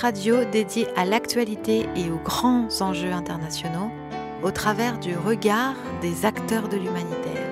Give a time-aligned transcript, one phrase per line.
[0.00, 3.90] Radio dédié à l'actualité et aux grands enjeux internationaux
[4.42, 7.50] au travers du regard des acteurs de l'humanitaire.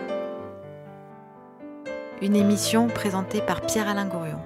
[2.20, 4.40] Une émission présentée par Pierre-Alain Gourion.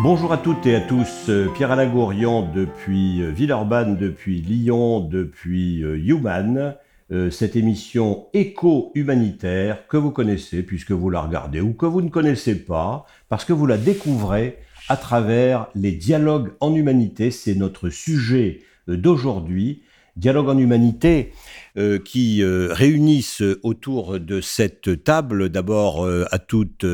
[0.00, 6.74] Bonjour à toutes et à tous, Pierre-Alain Gourion depuis Villeurbanne, depuis Lyon, depuis Human.
[7.12, 12.08] Euh, cette émission éco-humanitaire que vous connaissez puisque vous la regardez ou que vous ne
[12.08, 14.58] connaissez pas parce que vous la découvrez
[14.92, 17.30] à travers les dialogues en humanité.
[17.30, 18.60] C'est notre sujet
[18.90, 19.84] euh, d'aujourd'hui.
[20.16, 21.32] Dialogue en humanité
[21.78, 26.84] euh, qui réunissent autour de cette table d'abord à toute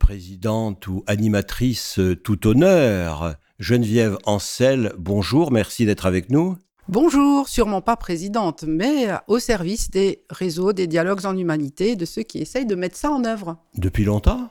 [0.00, 4.94] présidente ou animatrice tout honneur, Geneviève Ancel.
[4.96, 6.56] Bonjour, merci d'être avec nous.
[6.88, 12.22] Bonjour, sûrement pas présidente, mais au service des réseaux, des dialogues en humanité, de ceux
[12.22, 13.58] qui essayent de mettre ça en œuvre.
[13.76, 14.48] Depuis longtemps?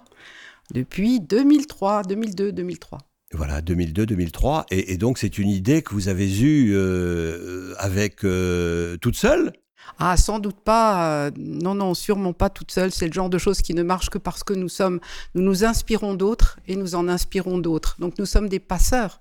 [0.73, 2.99] Depuis 2003, 2002, 2003.
[3.33, 4.65] Voilà, 2002-2003.
[4.71, 9.51] Et, donc, c'est une idée que vous avez eue euh, avec euh, toute seule?
[9.99, 11.25] Ah, sans doute pas.
[11.27, 12.91] Euh, non, non, sûrement pas toute seule.
[12.91, 14.99] C'est le genre de choses qui ne marche que parce que nous sommes,
[15.33, 17.95] nous nous inspirons d'autres et nous en inspirons d'autres.
[17.99, 19.19] Donc, nous sommes des passeurs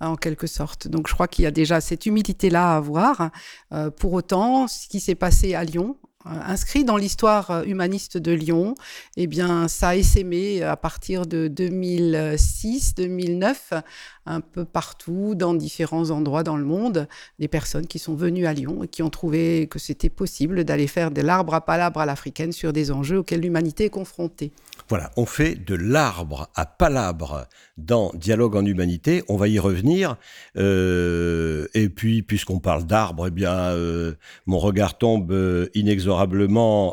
[0.00, 0.88] en quelque sorte.
[0.88, 3.30] Donc je crois qu'il y a déjà cette humilité-là à avoir.
[3.72, 8.18] Euh, pour autant, ce qui s'est passé à Lyon, euh, inscrit dans l'histoire euh, humaniste
[8.18, 8.74] de Lyon,
[9.16, 13.82] eh bien, ça a essaimé à partir de 2006-2009
[14.26, 18.52] un peu partout, dans différents endroits dans le monde, des personnes qui sont venues à
[18.52, 22.06] Lyon et qui ont trouvé que c'était possible d'aller faire de l'arbre à palabre à
[22.06, 24.52] l'africaine sur des enjeux auxquels l'humanité est confrontée.
[24.88, 27.46] Voilà, on fait de l'arbre à palabre
[27.76, 30.16] dans Dialogue en humanité, on va y revenir.
[30.56, 34.14] Euh, et puis, puisqu'on parle d'arbre, eh bien, euh,
[34.46, 35.32] mon regard tombe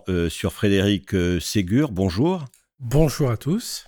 [0.09, 1.91] euh, sur Frédéric Ségur.
[1.91, 2.45] Bonjour.
[2.79, 3.85] Bonjour à tous.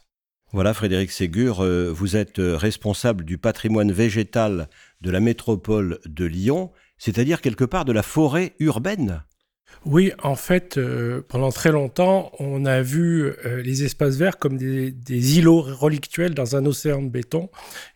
[0.55, 4.69] Voilà, Frédéric Ségur, euh, vous êtes euh, responsable du patrimoine végétal
[5.01, 9.23] de la métropole de Lyon, c'est-à-dire quelque part de la forêt urbaine.
[9.83, 15.37] Oui, en fait, euh, pendant très longtemps, on a vu les espaces verts comme des,
[15.37, 17.49] îlots relictuels dans un océan de béton.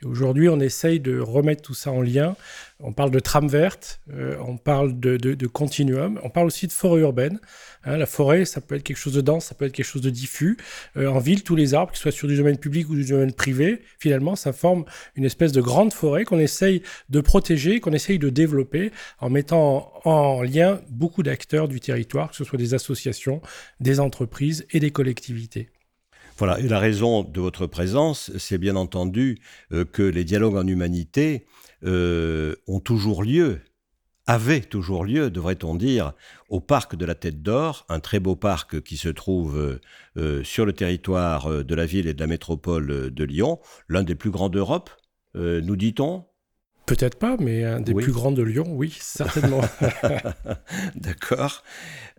[0.03, 2.35] Et aujourd'hui, on essaye de remettre tout ça en lien
[2.81, 7.01] on parle de trame verte, euh, on parle de, continuum, on parle aussi de forêt
[7.01, 7.40] urbaine.
[7.84, 7.97] Hein.
[7.97, 10.09] la forêt, ça peut être quelque chose de dense, ça peut être quelque chose de
[10.09, 10.57] diffus.
[10.95, 13.34] Euh, en ville, tous les arbres, qu'ils soient sur du domaine public ou du domaine
[13.34, 14.85] privé, finalement, ça forme
[15.16, 19.91] une espèce de grande forêt qu'on essaye de protéger, qu'on essaye de développer en mettant
[20.06, 23.41] en lien beaucoup d'acteurs du territoire, que ce soit des associations,
[23.81, 25.69] des entreprises et des collectivités.
[26.38, 29.39] Voilà, et la raison de votre présence, c'est bien entendu
[29.73, 31.45] euh, que les dialogues en humanité
[31.84, 33.59] euh, ont toujours lieu,
[34.28, 36.13] avaient toujours lieu, devrait-on dire,
[36.50, 39.79] au parc de la Tête d'Or, un très beau parc qui se trouve
[40.18, 44.16] euh, sur le territoire de la ville et de la métropole de Lyon, l'un des
[44.16, 44.89] plus grands d'Europe,
[45.35, 46.25] euh, nous dit-on?
[46.85, 49.62] Peut-être pas, mais un des plus grands de Lyon, oui, certainement.
[50.95, 51.63] D'accord.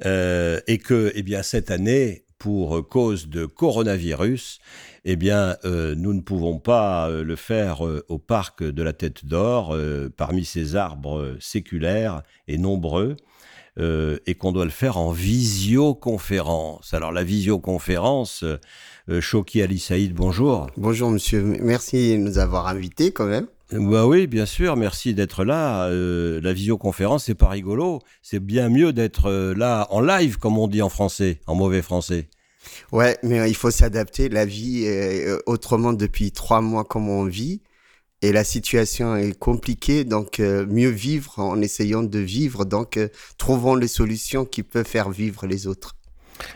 [0.05, 4.61] et que, eh bien, cette année, pour cause de coronavirus,
[5.05, 8.93] eh bien, euh, nous ne pouvons pas euh, le faire euh, au parc de la
[8.93, 9.77] Tête d'Or,
[10.17, 13.17] parmi ces arbres séculaires et nombreux,
[13.79, 16.93] et qu'on doit le faire en visioconférence.
[16.93, 18.45] Alors, la visioconférence,
[19.21, 20.67] Choki Ali Saïd, bonjour.
[20.77, 21.43] Bonjour, monsieur.
[21.43, 23.47] Merci de nous avoir invités quand même.
[23.73, 25.89] Bah oui, bien sûr, merci d'être là.
[25.89, 28.01] la visioconférence, c'est pas rigolo.
[28.21, 32.29] C'est bien mieux d'être là en live, comme on dit en français, en mauvais français.
[32.93, 34.29] Ouais, mais il faut s'adapter.
[34.29, 37.63] La vie est euh, autrement depuis trois mois comme on vit.
[38.23, 42.65] Et la situation est compliquée, donc euh, mieux vivre en essayant de vivre.
[42.67, 45.97] Donc, euh, trouvons les solutions qui peuvent faire vivre les autres.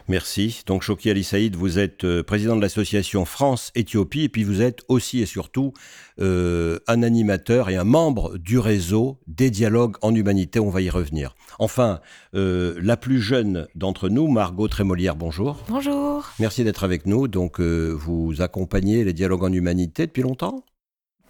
[0.08, 0.62] Merci.
[0.66, 4.82] Donc, Choki Ali Saïd, vous êtes euh, président de l'association France-Éthiopie et puis vous êtes
[4.88, 5.72] aussi et surtout
[6.20, 10.60] euh, un animateur et un membre du réseau des dialogues en humanité.
[10.60, 11.34] On va y revenir.
[11.58, 12.00] Enfin,
[12.34, 15.62] euh, la plus jeune d'entre nous, Margot Trémolière, bonjour.
[15.68, 16.28] Bonjour.
[16.38, 17.28] Merci d'être avec nous.
[17.28, 20.64] Donc, vous accompagnez les dialogues en humanité depuis longtemps?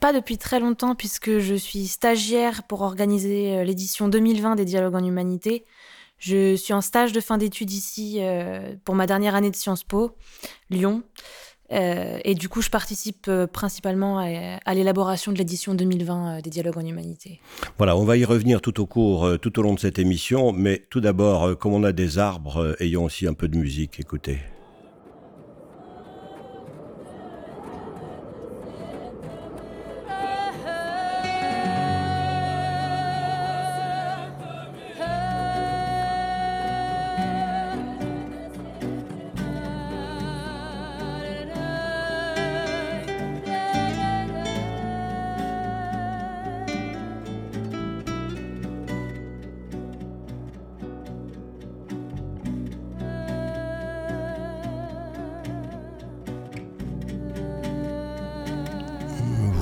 [0.00, 5.05] Pas depuis très longtemps puisque je suis stagiaire pour organiser l'édition 2020 des dialogues en
[5.05, 5.64] humanité.
[6.26, 9.85] Je suis en stage de fin d'études ici euh, pour ma dernière année de Sciences
[9.85, 10.17] Po,
[10.71, 11.03] Lyon.
[11.71, 16.79] Euh, et du coup, je participe euh, principalement à, l'élaboration de l'édition 2020 des dialogues
[16.79, 17.41] en humanité.
[17.76, 20.53] Voilà, on va y revenir tout au cours, tout au long de cette émission.
[20.53, 24.00] Mais tout d'abord, comme on a des arbres, ayons aussi un peu de musique.
[24.00, 24.38] Écoutez.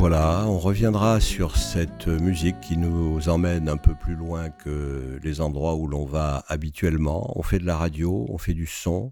[0.03, 5.41] Voilà, on reviendra sur cette musique qui nous emmène un peu plus loin que les
[5.41, 7.33] endroits où l'on va habituellement.
[7.39, 9.11] On fait de la radio, on fait du son,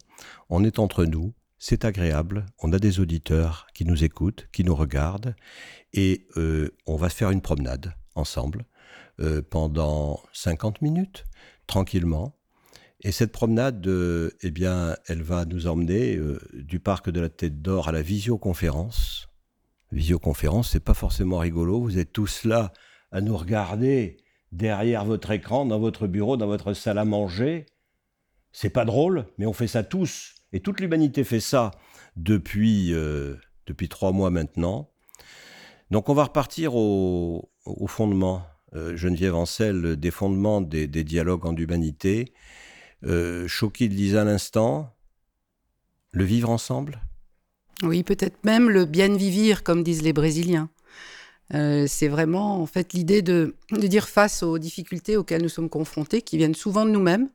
[0.48, 4.74] on est entre nous, c'est agréable, on a des auditeurs qui nous écoutent, qui nous
[4.74, 5.36] regardent,
[5.92, 8.64] et euh, on va faire une promenade ensemble
[9.20, 11.24] euh, pendant 50 minutes,
[11.68, 12.34] tranquillement.
[13.02, 16.18] Et cette promenade, euh, eh bien, elle va nous emmener
[16.52, 19.29] du parc de la Tête d'Or à la visioconférence.
[19.92, 21.80] Visioconférence, c'est pas forcément rigolo.
[21.82, 22.72] Vous êtes tous là
[23.12, 24.18] à nous regarder
[24.52, 27.66] derrière votre écran, dans votre bureau, dans votre salle à manger.
[28.52, 30.34] C'est pas drôle, mais on fait ça tous.
[30.52, 31.70] Et toute l'humanité fait ça
[32.16, 32.92] depuis,
[33.66, 34.90] depuis trois mois maintenant.
[35.90, 37.50] Donc on va repartir au,
[37.86, 38.42] fondement.
[38.76, 42.32] Euh, Geneviève Ancel, des fondements des, dialogues en humanité.
[43.04, 44.94] Euh, Choki le disait à l'instant,
[46.12, 47.00] le vivre ensemble
[47.82, 50.68] Oui, peut-être même le bien vivre, comme disent les Brésiliens.
[51.54, 55.70] Euh, c'est vraiment en fait l'idée de, de, dire face aux difficultés auxquelles nous sommes
[55.70, 57.28] confrontés, qui viennent souvent de nous-mêmes.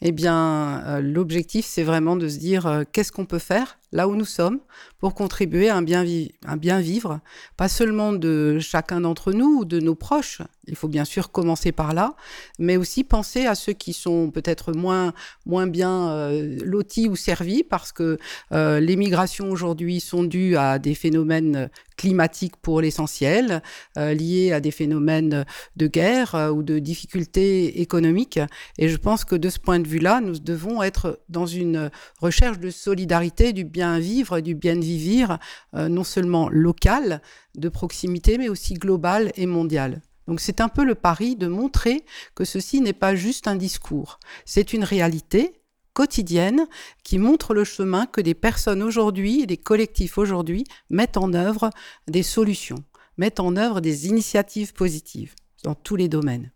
[0.00, 4.08] Eh bien, euh, l'objectif, c'est vraiment de se dire euh, qu'est-ce qu'on peut faire là
[4.08, 4.60] où nous sommes
[4.98, 6.04] pour contribuer à un bien,
[6.46, 7.20] un bien vivre,
[7.56, 11.72] pas seulement de chacun d'entre nous ou de nos proches, il faut bien sûr commencer
[11.72, 12.14] par là,
[12.58, 15.12] mais aussi penser à ceux qui sont peut-être moins,
[15.46, 18.18] moins bien euh, lotis ou servis parce que
[18.52, 23.62] euh, les migrations aujourd'hui sont dues à des phénomènes climatiques pour l'essentiel,
[23.98, 25.44] euh, liés à des phénomènes
[25.76, 28.40] de guerre ou de difficultés économiques.
[28.78, 31.90] Et je pense que de ce point de vue-là, nous devons être dans une
[32.20, 35.38] recherche de solidarité, du bien vivre, du bien vivre,
[35.72, 37.22] non seulement local,
[37.54, 40.02] de proximité, mais aussi global et mondial.
[40.26, 42.04] Donc c'est un peu le pari de montrer
[42.34, 45.54] que ceci n'est pas juste un discours, c'est une réalité
[45.92, 46.68] quotidienne
[47.02, 51.70] qui montre le chemin que des personnes aujourd'hui, des collectifs aujourd'hui, mettent en œuvre
[52.06, 52.84] des solutions,
[53.16, 55.34] mettent en œuvre des initiatives positives
[55.64, 56.52] dans tous les domaines.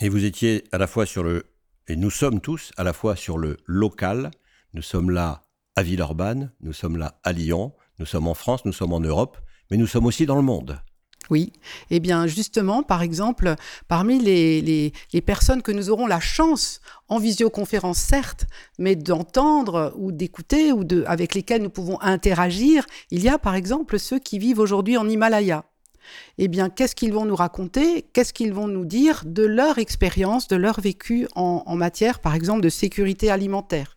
[0.00, 1.44] Et vous étiez à la fois sur le,
[1.86, 4.30] et nous sommes tous à la fois sur le local,
[4.72, 5.43] nous sommes là
[5.76, 9.38] à Villeurbanne, nous sommes là à Lyon, nous sommes en France, nous sommes en Europe,
[9.70, 10.80] mais nous sommes aussi dans le monde.
[11.30, 11.52] Oui,
[11.90, 13.54] eh bien justement, par exemple,
[13.88, 14.92] parmi les,
[15.24, 18.46] personnes que nous aurons la chance, en visioconférence certes,
[18.78, 23.54] mais d'entendre ou d'écouter ou de, avec lesquelles nous pouvons interagir, il y a par
[23.54, 25.64] exemple ceux qui vivent aujourd'hui en Himalaya.
[26.36, 28.02] Eh bien, qu'est-ce qu'ils vont nous raconter?
[28.12, 32.60] Qu'est-ce qu'ils vont nous dire de leur expérience, de leur vécu en matière, par exemple,
[32.60, 33.93] de sécurité alimentaire?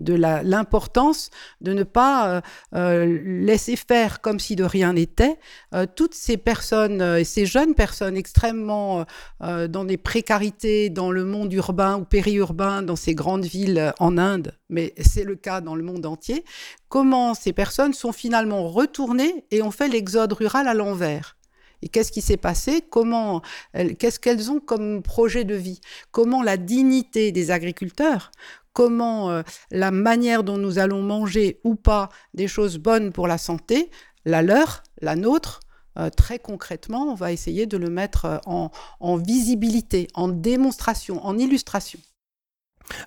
[0.00, 1.30] De l'importance
[1.60, 2.40] de ne pas euh,
[2.74, 5.38] euh, laisser faire comme si de rien n'était.
[5.74, 9.04] Euh, toutes ces personnes et ces jeunes personnes extrêmement
[9.40, 14.54] dans des précarités dans le monde urbain ou périurbain, dans ces grandes villes en Inde,
[14.68, 16.44] mais c'est le cas dans le monde entier,
[16.88, 21.36] comment ces personnes sont finalement retournées et ont fait l'exode rural à l'envers?
[21.82, 22.82] Et qu'est-ce qui s'est passé?
[22.90, 23.40] Comment
[23.72, 25.80] Qu'est-ce qu'elles ont comme projet de vie?
[26.10, 28.32] Comment la dignité des agriculteurs
[28.78, 29.42] comment euh,
[29.72, 33.90] la manière dont nous allons manger ou pas des choses bonnes pour la santé,
[34.24, 35.58] la leur, la nôtre,
[35.98, 38.68] euh, très concrètement, on va essayer de le mettre euh,
[39.00, 41.98] en, visibilité, en démonstration, en illustration.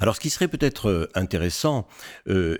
[0.01, 1.88] Alors, ce qui serait peut-être intéressant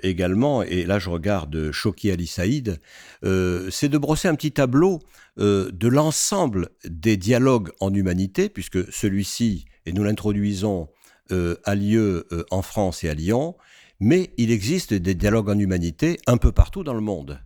[0.01, 2.82] également, et là je regarde Choki Ali Saïd,
[3.22, 4.98] c'est de brosser un petit tableau
[5.38, 10.89] de l'ensemble des dialogues en humanité, puisque celui-ci, et nous l'introduisons
[11.32, 13.56] euh, a lieu euh, en France et à Lyon,
[14.00, 17.40] mais il existe des dialogues en humanité un peu partout dans le monde.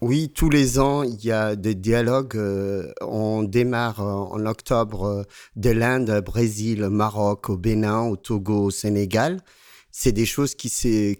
[0.00, 2.36] Oui, tous les ans, il y a des dialogues.
[2.36, 5.26] Euh, on démarre en octobre
[5.56, 9.40] de l'Inde, Brésil, Maroc, au Bénin, au Togo, au Sénégal.
[9.90, 10.70] C'est des choses qui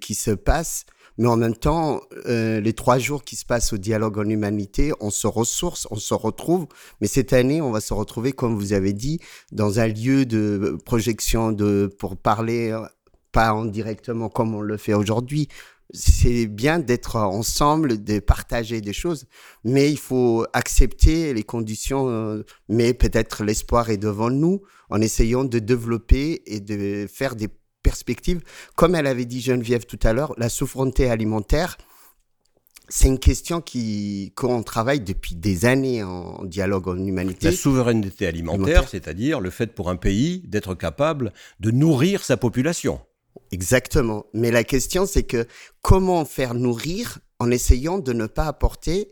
[0.00, 0.86] qui se passent
[1.18, 4.92] mais en même temps, euh, les trois jours qui se passent au dialogue en humanité,
[5.00, 6.66] on se ressource, on se retrouve.
[7.00, 9.20] Mais cette année, on va se retrouver, comme vous avez dit,
[9.52, 12.86] dans un lieu de projection de, pour parler, euh,
[13.32, 15.48] pas en directement comme on le fait aujourd'hui.
[15.92, 19.26] C'est bien d'être ensemble, de partager des choses,
[19.64, 25.44] mais il faut accepter les conditions, euh, mais peut-être l'espoir est devant nous en essayant
[25.44, 27.48] de développer et de faire des
[27.90, 28.40] perspective.
[28.76, 31.76] Comme elle avait dit Geneviève tout à l'heure, la souveraineté alimentaire,
[32.88, 37.46] c'est une question qui qu'on travaille depuis des années en dialogue en humanité.
[37.46, 43.00] La souveraineté alimentaire, c'est-à-dire le fait pour un pays d'être capable de nourrir sa population.
[43.50, 44.26] Exactement.
[44.34, 45.46] Mais la question, c'est que
[45.82, 49.10] comment faire nourrir en essayant de ne pas apporter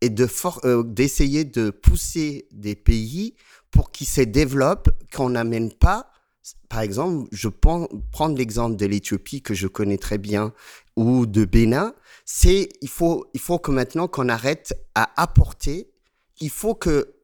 [0.00, 0.28] et de
[0.64, 3.34] euh, d'essayer de pousser des pays
[3.72, 6.09] pour qu'ils se développent, qu'on n'amène pas
[6.68, 10.52] par exemple, je prends, prendre l'exemple de l'Éthiopie que je connais très bien
[10.96, 11.94] ou de Bénin,
[12.24, 15.90] c'est il faut il faut que maintenant qu'on arrête à apporter.
[16.40, 17.14] Il faut que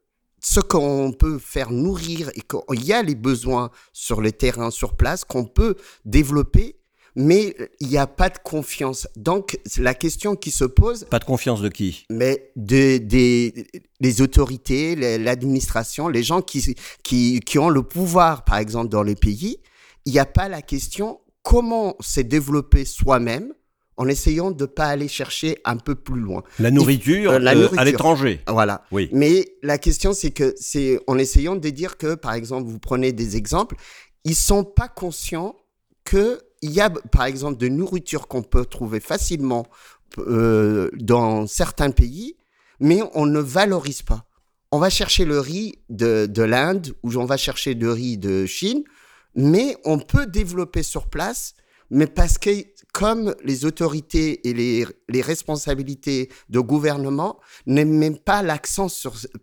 [0.41, 4.97] ce qu'on peut faire nourrir et qu'il y a les besoins sur le terrain, sur
[4.97, 6.79] place, qu'on peut développer,
[7.17, 9.09] mais il n'y a pas de confiance.
[9.17, 11.05] Donc, la question qui se pose...
[11.05, 12.07] Pas de confiance de qui?
[12.11, 13.67] Mais de, des
[14.01, 19.15] les autorités, l'administration, les gens qui, qui, qui ont le pouvoir, par exemple, dans les
[19.15, 19.59] pays.
[20.05, 23.53] Il n'y a pas la question comment se développer soi-même
[23.97, 26.43] en essayant de pas aller chercher un peu plus loin.
[26.59, 27.81] La nourriture, euh, la euh, nourriture.
[27.81, 28.41] à l'étranger.
[28.47, 28.85] Voilà.
[28.93, 29.09] Oui.
[29.13, 33.13] Mais la question, c'est que c'est en essayant de dire que, par exemple, vous prenez
[33.13, 33.77] des exemples,
[34.25, 35.57] ils sont pas conscients
[36.05, 39.67] que il y a, par exemple, de nourriture qu'on peut trouver facilement
[40.19, 42.37] euh, dans certains pays,
[42.81, 44.27] mais on ne valorise pas.
[44.73, 48.47] On va chercher le riz de, de l'Inde ou on va chercher le riz de
[48.47, 48.83] Chine,
[49.35, 51.55] mais on peut développer sur place,
[51.91, 52.51] mais parce que
[52.93, 58.89] comme les autorités et les, les responsabilités de gouvernement ne mettent pas l'accent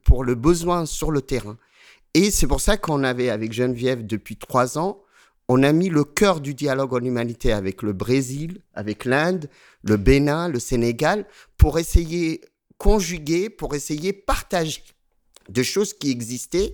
[0.04, 1.58] pour le besoin sur le terrain.
[2.16, 5.04] Et c'est pour ça qu'on avait, avec Geneviève, depuis trois ans,
[5.50, 9.50] on a mis le cœur du dialogue en humanité avec le Brésil, avec l'Inde,
[9.84, 11.26] le Bénin, le Sénégal,
[11.58, 12.42] pour essayer
[12.78, 14.84] conjuguer, pour essayer partager
[15.50, 16.74] des choses qui existaient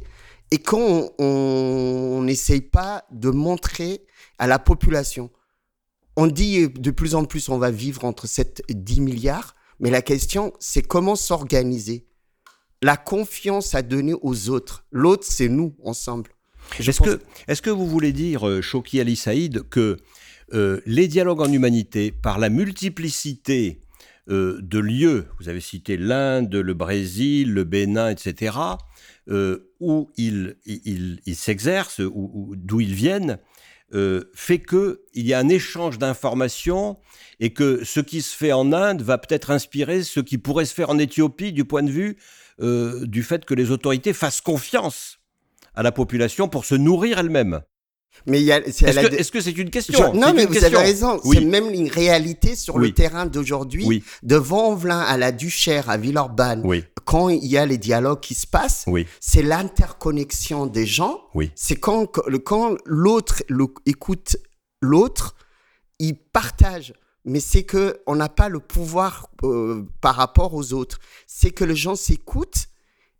[0.51, 4.01] et qu'on n'essaye pas de montrer
[4.37, 5.29] à la population
[6.19, 9.89] on dit de plus en plus on va vivre entre 7 et 10 milliards, mais
[9.89, 12.07] la question, c'est comment s'organiser.
[12.81, 14.85] La confiance à donner aux autres.
[14.91, 16.31] L'autre, c'est nous, ensemble.
[16.77, 19.97] Est-ce que, est que vous voulez dire, Choki euh, Ali Saïd, que
[20.53, 23.81] euh, les dialogues en humanité, par la multiplicité
[24.29, 28.57] euh, de lieux, vous avez cité l'Inde, le Brésil, le Bénin, etc.,
[29.79, 30.55] où ils
[31.35, 33.37] s'exercent, ou d'où ils viennent,
[33.95, 36.99] euh, fait qu'il y a un échange d'informations
[37.39, 40.75] et que ce qui se fait en Inde va peut-être inspirer ce qui pourrait se
[40.75, 42.17] faire en Éthiopie du point de vue
[42.61, 45.18] euh, du fait que les autorités fassent confiance
[45.79, 47.61] à la population pour se nourrir elle-même.
[48.25, 50.13] Mais est-ce que c'est une question?
[50.13, 51.21] Non, mais vous avez raison.
[51.23, 53.85] C'est même une réalité sur le terrain d'aujourd'hui.
[53.85, 54.03] Oui.
[54.21, 56.63] De Vanvelin à la Duchère, à Villeurbanne,
[57.05, 58.85] quand il y a les dialogues qui se passent,
[59.21, 61.21] c'est l'interconnexion des gens.
[61.55, 62.07] C'est quand,
[62.43, 63.41] quand l'autre
[63.85, 64.35] écoute
[64.81, 65.35] l'autre,
[65.99, 66.93] il partage.
[67.23, 70.99] Mais c'est que on n'a pas le pouvoir euh, par rapport aux autres.
[71.27, 72.67] C'est que les gens s'écoutent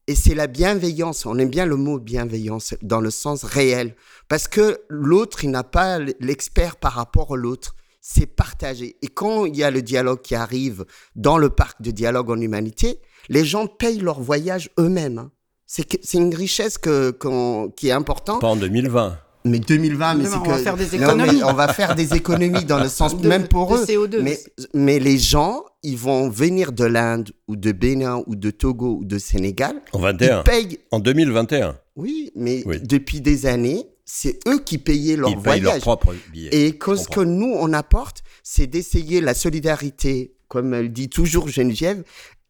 [0.10, 3.96] et c'est la bienveillance, on aime bien le mot bienveillance dans le sens réel,
[4.28, 8.96] parce que l'autre, il n'a pas l'expert par rapport à l'autre, c'est partagé.
[9.04, 10.84] Et quand il y a le dialogue qui arrive
[11.16, 13.00] dans le parc de dialogue en humanité,
[13.30, 15.20] les gens payent leur voyage eux-mêmes.
[15.20, 15.32] Hein.
[15.68, 18.42] C'est une richesse qui est importante.
[18.42, 19.16] Pas en 2020.
[19.46, 20.38] Mais 2020, mais c'est que...
[20.38, 21.44] On va faire des économies.
[21.44, 23.86] on va faire des économies dans le sens, même pour eux.
[23.86, 24.22] CO2.
[24.22, 24.40] Mais,
[24.74, 29.06] mais les gens, ils vont venir de l'Inde ou de Bénin ou de Togo ou
[29.06, 29.82] de Sénégal.
[29.94, 30.40] En 21.
[30.40, 30.80] Ils payent...
[30.92, 31.78] En 2021.
[31.96, 35.62] Oui, mais depuis des années, c'est eux qui payaient leur ils voyage.
[35.62, 36.50] Payent leur propre billet.
[36.52, 42.04] Et ce que nous, on apporte, c'est d'essayer la solidarité, comme elle dit toujours Geneviève,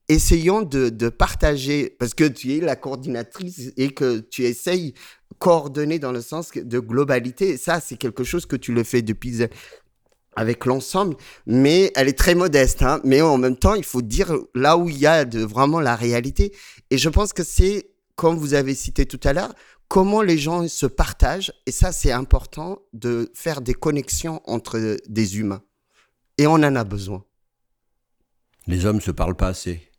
[0.08, 4.94] essayons de, de, partager, parce que tu es la coordinatrice et que tu essayes
[5.40, 7.58] coordonner dans le sens de globalité.
[7.58, 9.48] ça, c'est quelque chose que tu le fais depuis
[10.36, 11.16] avec l'ensemble,
[11.46, 12.82] mais elle est très modeste.
[12.84, 15.80] Hein, mais en même temps, il faut dire là où il y a de, vraiment
[15.80, 16.54] la réalité.
[16.92, 19.54] Et je pense que c'est, comme vous avez cité tout à l'heure,
[19.88, 21.52] comment les gens se partagent.
[21.66, 25.62] Et ça, c'est important de faire des connexions entre des humains.
[26.38, 27.24] Et on en a besoin.
[28.68, 29.90] Les hommes se parlent pas assez.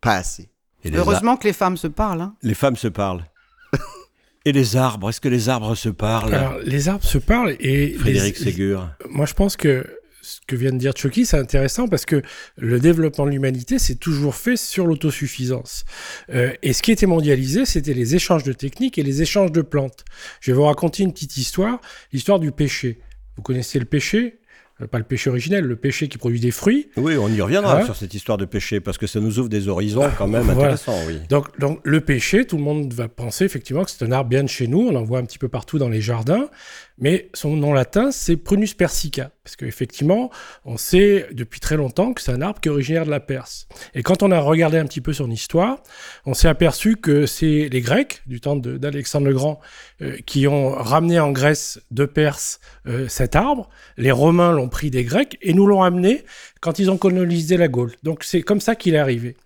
[0.00, 0.48] Pas assez.
[0.84, 2.20] Heureusement que les femmes se parlent.
[2.20, 2.36] Hein.
[2.42, 3.24] Les femmes se parlent.
[4.44, 6.34] Et les arbres, est-ce que les arbres se parlent?
[6.34, 7.94] Alors, les arbres se parlent et...
[7.94, 8.88] Frédéric Ségur.
[9.10, 9.84] Moi, je pense que
[10.22, 12.22] ce que vient de dire Chucky, c'est intéressant parce que
[12.56, 15.84] le développement de l'humanité s'est toujours fait sur l'autosuffisance.
[16.30, 19.62] Euh, et ce qui était mondialisé, c'était les échanges de techniques et les échanges de
[19.62, 20.04] plantes.
[20.40, 21.80] Je vais vous raconter une petite histoire,
[22.12, 23.00] l'histoire du péché.
[23.36, 24.37] Vous connaissez le péché?
[24.86, 26.88] Pas le péché originel, le péché qui produit des fruits.
[26.96, 29.48] Oui, on y reviendra hein sur cette histoire de péché, parce que ça nous ouvre
[29.48, 31.00] des horizons quand même intéressants.
[31.08, 31.18] Oui.
[31.28, 34.44] Donc, donc, le péché, tout le monde va penser effectivement que c'est un arbre bien
[34.44, 36.48] de chez nous, on en voit un petit peu partout dans les jardins,
[37.00, 40.30] mais son nom latin, c'est Prunus persica, parce qu'effectivement,
[40.64, 43.68] on sait depuis très longtemps que c'est un arbre qui est originaire de la Perse.
[43.94, 45.82] Et quand on a regardé un petit peu son histoire,
[46.26, 49.60] on s'est aperçu que c'est les Grecs, du temps d'Alexandre le Grand,
[50.02, 53.68] euh, qui ont ramené en Grèce de Perse euh, cet arbre.
[53.96, 56.24] Les Romains l'ont pris des Grecs et nous l'ont amené
[56.60, 57.92] quand ils ont colonisé la Gaule.
[58.02, 59.36] Donc c'est comme ça qu'il est arrivé.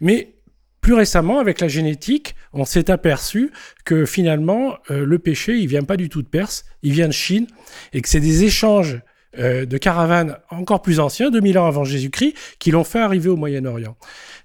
[0.00, 0.32] Mais
[0.80, 3.50] plus récemment, avec la génétique, on s'est aperçu
[3.84, 7.12] que finalement, euh, le péché, il vient pas du tout de Perse, il vient de
[7.12, 7.46] Chine,
[7.92, 9.00] et que c'est des échanges
[9.38, 13.36] euh, de caravanes encore plus anciens, 2000 ans avant Jésus-Christ, qui l'ont fait arriver au
[13.36, 13.94] Moyen-Orient.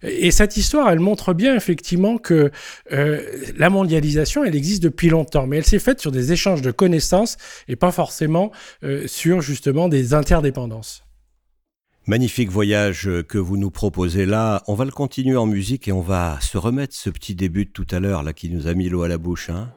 [0.03, 2.51] Et cette histoire, elle montre bien effectivement que
[2.91, 3.21] euh,
[3.57, 7.37] la mondialisation, elle existe depuis longtemps, mais elle s'est faite sur des échanges de connaissances
[7.69, 8.51] et pas forcément
[8.83, 11.02] euh, sur justement des interdépendances.
[12.05, 14.61] Magnifique voyage que vous nous proposez là.
[14.67, 17.71] On va le continuer en musique et on va se remettre ce petit début de
[17.71, 19.49] tout à l'heure là qui nous a mis l'eau à la bouche.
[19.49, 19.71] Hein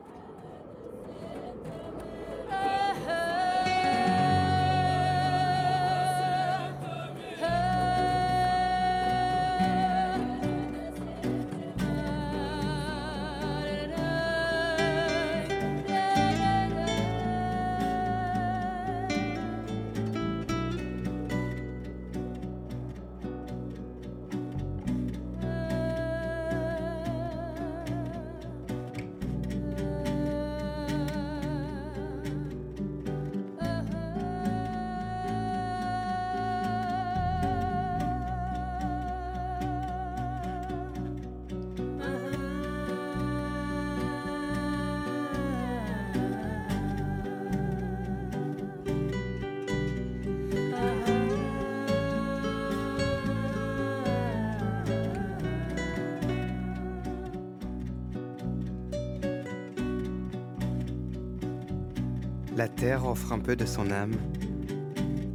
[62.56, 64.14] La terre offre un peu de son âme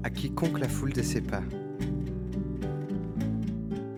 [0.03, 1.43] à quiconque la foule de ses pas.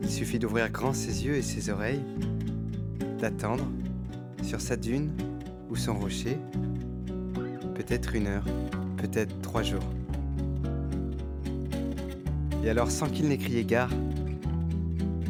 [0.01, 2.03] Il suffit d'ouvrir grand ses yeux et ses oreilles,
[3.19, 3.65] d'attendre
[4.43, 5.09] sur sa dune
[5.69, 6.37] ou son rocher,
[7.75, 8.43] peut-être une heure,
[8.97, 9.89] peut-être trois jours.
[12.61, 13.91] Et alors, sans qu'il n'ait crié gare,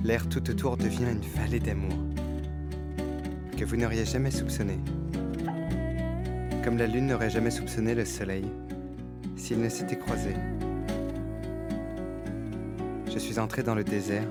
[0.03, 1.93] l'air tout autour devient une vallée d'amour
[3.55, 4.79] que vous n'auriez jamais soupçonné
[6.77, 8.45] la lune n'aurait jamais soupçonné le soleil
[9.35, 10.35] s'ils ne s'étaient croisés.
[13.11, 14.27] Je suis entré dans le désert.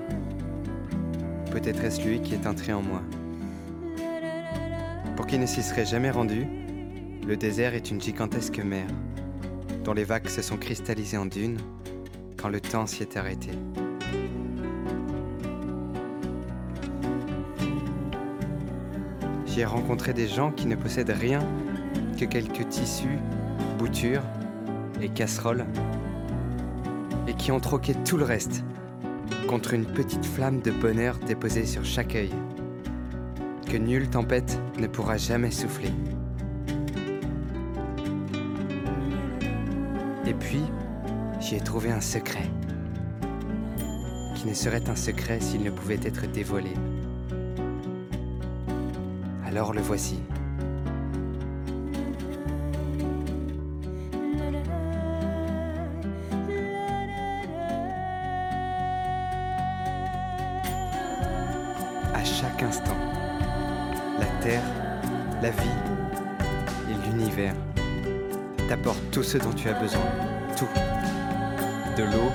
[1.51, 3.01] Peut-être est-ce lui qui est entré en moi.
[5.15, 6.47] Pour qui ne s'y serait jamais rendu,
[7.25, 8.87] le désert est une gigantesque mer,
[9.83, 11.59] dont les vagues se sont cristallisées en dunes
[12.37, 13.51] quand le temps s'y est arrêté.
[19.45, 21.39] J'y ai rencontré des gens qui ne possèdent rien
[22.23, 23.19] que quelques tissus,
[23.77, 24.23] boutures
[25.01, 25.65] et casseroles,
[27.27, 28.63] et qui ont troqué tout le reste
[29.47, 32.31] contre une petite flamme de bonheur déposée sur chaque œil,
[33.69, 35.91] que nulle tempête ne pourra jamais souffler.
[40.25, 40.63] Et puis,
[41.41, 42.49] j'y ai trouvé un secret,
[44.35, 46.73] qui ne serait un secret s'il ne pouvait être dévoilé.
[49.45, 50.19] Alors le voici.
[69.33, 70.05] Ce dont tu as besoin.
[70.55, 70.67] Tout.
[71.97, 72.29] De l'eau,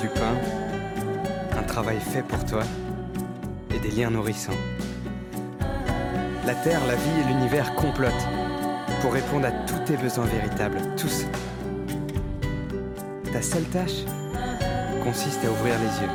[0.00, 0.36] du pain,
[1.58, 2.62] un travail fait pour toi
[3.74, 4.52] et des liens nourrissants.
[6.46, 8.28] La Terre, la vie et l'univers complotent
[9.00, 11.26] pour répondre à tous tes besoins véritables, tous.
[13.32, 14.04] Ta seule tâche
[15.02, 16.12] consiste à ouvrir les yeux,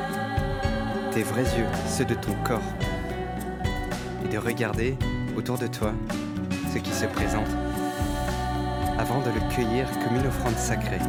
[1.12, 2.74] tes vrais yeux, ceux de ton corps
[4.32, 4.96] de regarder
[5.36, 5.92] autour de toi
[6.72, 7.50] ce qui se présente
[9.00, 11.00] avant de le cueillir comme une offrande sacrée.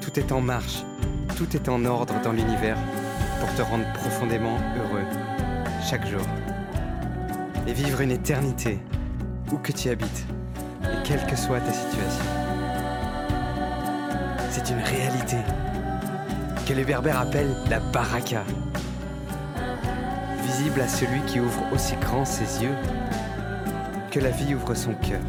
[0.00, 0.82] Tout est en marche,
[1.36, 2.76] tout est en ordre dans l'univers
[3.38, 5.04] pour te rendre profondément heureux
[5.88, 6.26] chaque jour
[7.68, 8.80] et vivre une éternité
[9.52, 10.26] où que tu habites
[10.82, 12.24] et quelle que soit ta situation.
[14.50, 15.36] C'est une réalité
[16.66, 18.42] que les berbères appellent la baraka
[20.42, 22.74] visible à celui qui ouvre aussi grand ses yeux
[24.16, 25.20] que la vie ouvre son cœur.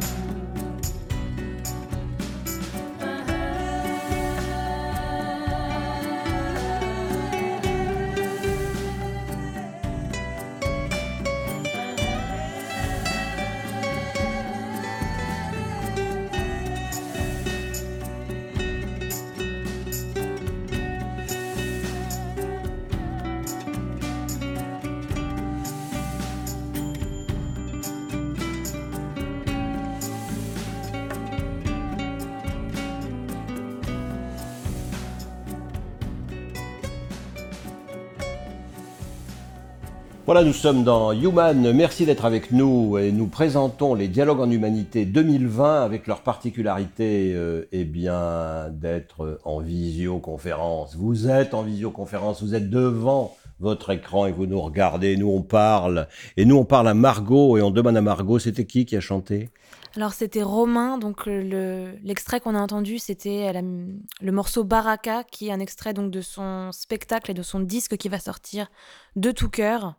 [40.28, 41.72] Voilà, nous sommes dans Human.
[41.72, 47.32] Merci d'être avec nous et nous présentons les dialogues en humanité 2020 avec leur particularité
[47.34, 50.96] euh, eh bien d'être en visioconférence.
[50.96, 55.40] Vous êtes en visioconférence, vous êtes devant votre écran et vous nous regardez, nous on
[55.40, 58.96] parle et nous on parle à Margot et on demande à Margot, c'était qui qui
[58.96, 59.48] a chanté?
[59.96, 65.52] Alors c'était Romain, donc le- l'extrait qu'on a entendu c'était le morceau Baraka qui est
[65.52, 68.68] un extrait donc de son spectacle et de son disque qui va sortir
[69.16, 69.90] de tout cœur, euh,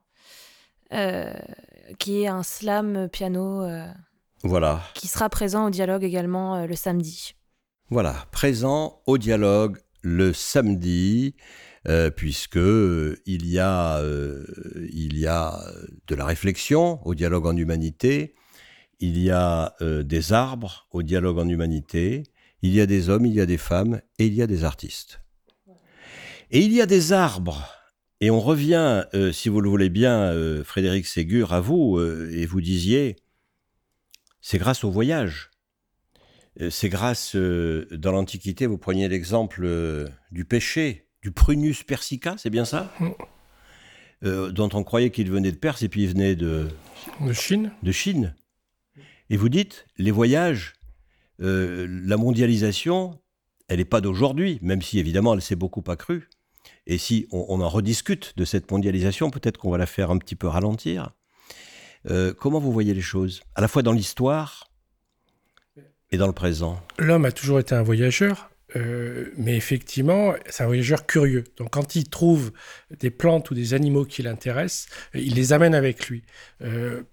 [0.91, 3.85] qui est un slam piano euh,
[4.43, 4.81] Voilà.
[4.93, 7.35] qui sera présent au dialogue également euh, le samedi.
[7.89, 11.35] Voilà, présent au dialogue le samedi,
[11.87, 14.45] euh, puisque euh, il y a euh,
[14.93, 18.35] il y a euh, de la réflexion au dialogue en humanité,
[18.99, 22.23] il y a euh, des arbres au dialogue en humanité,
[22.61, 24.63] il y a des hommes, il y a des femmes et il y a des
[24.63, 25.21] artistes.
[26.51, 27.63] Et il y a des arbres.
[28.21, 32.29] Et on revient, euh, si vous le voulez bien, euh, Frédéric Ségur, à vous, euh,
[32.33, 33.15] et vous disiez,
[34.41, 35.51] c'est grâce au voyage.
[36.71, 39.65] C'est grâce, dans l'Antiquité, vous preniez l'exemple
[40.29, 42.93] du péché, du prunus persica, c'est bien ça?
[42.99, 44.49] Mm.
[44.49, 46.67] Dont on croyait qu'il venait de Perse et puis il venait de,
[47.21, 48.35] De Chine de Chine.
[49.29, 50.73] Et vous dites, les voyages,
[51.37, 53.17] la mondialisation,
[53.69, 56.27] elle n'est pas d'aujourd'hui, même si évidemment elle s'est beaucoup accrue.
[56.89, 60.35] Et si on, en rediscute de cette mondialisation, peut-être qu'on va la faire un petit
[60.35, 61.11] peu ralentir.
[62.09, 63.43] Euh, comment vous voyez les choses?
[63.53, 64.71] À la fois dans l'histoire
[66.09, 66.81] et dans le présent.
[66.97, 71.43] L'homme a toujours été un voyageur, euh, mais effectivement, c'est un voyageur curieux.
[71.57, 72.51] Donc, quand il trouve
[72.99, 76.23] des plantes ou des animaux qui l'intéressent, euh, il les amène avec lui.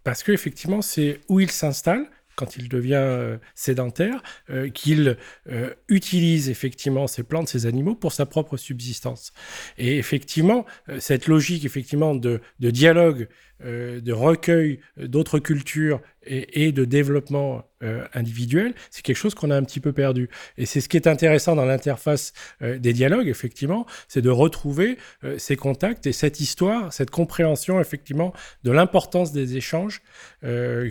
[0.05, 5.17] Parce que, effectivement, c'est où il s'installe quand il devient euh, sédentaire, euh, qu'il
[5.51, 9.33] euh, utilise effectivement ces plantes, ces animaux pour sa propre subsistance.
[9.79, 10.67] Et effectivement,
[10.99, 13.29] cette logique effectivement de dialogue,
[13.65, 19.57] euh, de recueil d'autres cultures et, de développement euh, individuel, c'est quelque chose qu'on a
[19.57, 20.29] un petit peu perdu.
[20.59, 24.99] Et c'est ce qui est intéressant dans l'interface euh, des dialogues, effectivement, c'est de retrouver
[25.39, 28.33] ces contacts et cette histoire, cette compréhension, effectivement,
[28.65, 30.03] de l'importance des échanges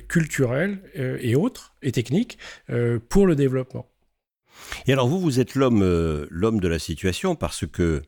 [0.08, 2.38] culturels et autres, et techniques,
[3.10, 3.88] pour le développement.
[4.88, 8.02] Et alors vous, vous êtes l'homme, l'homme de la situation parce que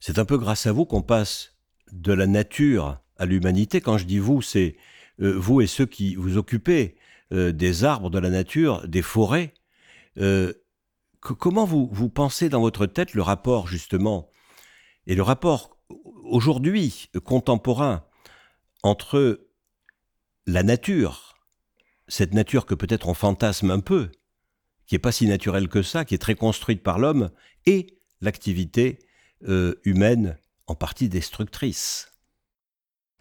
[0.00, 1.56] c'est un peu grâce à vous qu'on passe
[1.92, 3.80] de la nature à l'humanité.
[3.80, 4.76] Quand je dis vous, c'est
[5.20, 6.96] euh, vous et ceux qui vous occupez
[7.32, 9.54] euh, des arbres, de la nature, des forêts.
[10.18, 10.52] Euh,
[11.20, 14.30] comment vous, pensez dans votre tête le rapport justement
[15.06, 15.76] et le rapport
[16.24, 18.04] aujourd'hui contemporain
[18.82, 19.48] entre
[20.46, 21.36] la nature,
[22.08, 24.10] cette nature que peut-être on fantasme un peu,
[24.86, 27.30] qui est pas si naturelle que ça, qui est très construite par l'homme,
[27.66, 29.00] et l'activité
[29.84, 32.15] humaine en partie destructrice.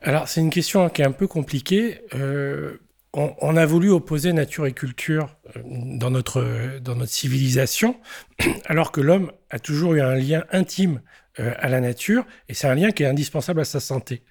[0.05, 1.99] Alors, c'est une question qui est un peu compliquée.
[2.13, 2.77] Euh,
[3.11, 5.61] on, a voulu opposer nature et culture euh,
[5.97, 7.99] dans notre civilisation,
[8.65, 11.01] alors que l'homme a toujours eu un lien intime
[11.39, 14.23] euh, à la nature, et c'est un lien qui est indispensable à sa santé.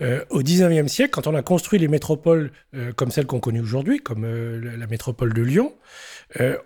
[0.00, 3.60] Euh, au 19e siècle, quand on a construit les métropoles euh, comme celles qu'on connaît
[3.60, 5.74] aujourd'hui, comme la- métropole de Lyon,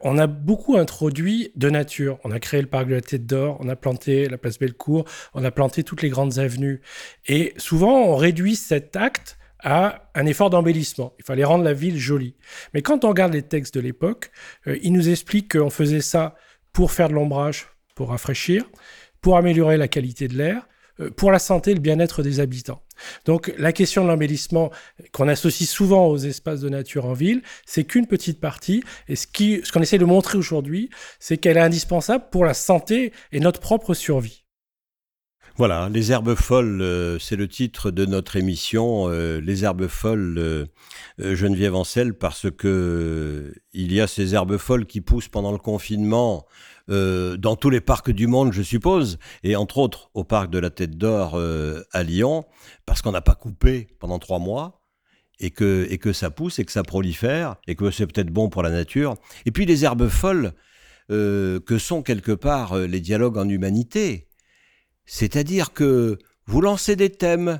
[0.02, 2.18] on a beaucoup introduit de nature.
[2.24, 5.04] On a créé le parc de la Tête d'Or, on a planté la place Bellecour,
[5.32, 6.82] on a planté toutes les grandes avenues.
[7.26, 11.14] Et souvent, on réduit cet acte à un effort d'embellissement.
[11.18, 12.36] Il fallait rendre la ville jolie.
[12.74, 14.30] Mais quand on regarde les textes de l'époque,
[14.66, 16.34] ils nous expliquent qu'on faisait ça
[16.72, 18.64] pour faire de l'ombrage, pour rafraîchir,
[19.20, 20.66] pour améliorer la qualité de l'air,
[21.00, 22.82] euh, pour la santé et le bien-être des habitants.
[23.24, 24.70] Donc la question de l'embellissement
[25.12, 28.82] qu'on associe souvent aux espaces de nature en ville, c'est qu'une petite partie.
[29.08, 29.26] Et ce
[29.72, 33.94] qu'on essaie de montrer aujourd'hui, c'est qu'elle est indispensable pour la santé et notre propre
[33.94, 34.44] survie.
[35.56, 39.08] Voilà, les herbes folles, euh, c'est le titre de notre émission.
[39.08, 40.68] euh, les herbes folles,
[41.18, 46.46] Geneviève Ancel, parce que il y a ces herbes folles qui poussent pendant le confinement
[46.90, 50.58] euh, dans tous les parcs du monde, je suppose, et entre autres au parc de
[50.58, 52.44] la Tête d'Or euh, à Lyon,
[52.86, 54.76] parce qu'on n'a pas coupé pendant trois mois.
[55.42, 58.50] Et que, et que ça pousse et que ça prolifère et que c'est peut-être bon
[58.50, 59.16] pour la nature.
[59.46, 60.52] Et puis les herbes folles
[61.10, 64.28] euh, que sont quelque part les dialogues en humanité.
[65.06, 67.58] C'est-à-dire que vous lancez des thèmes.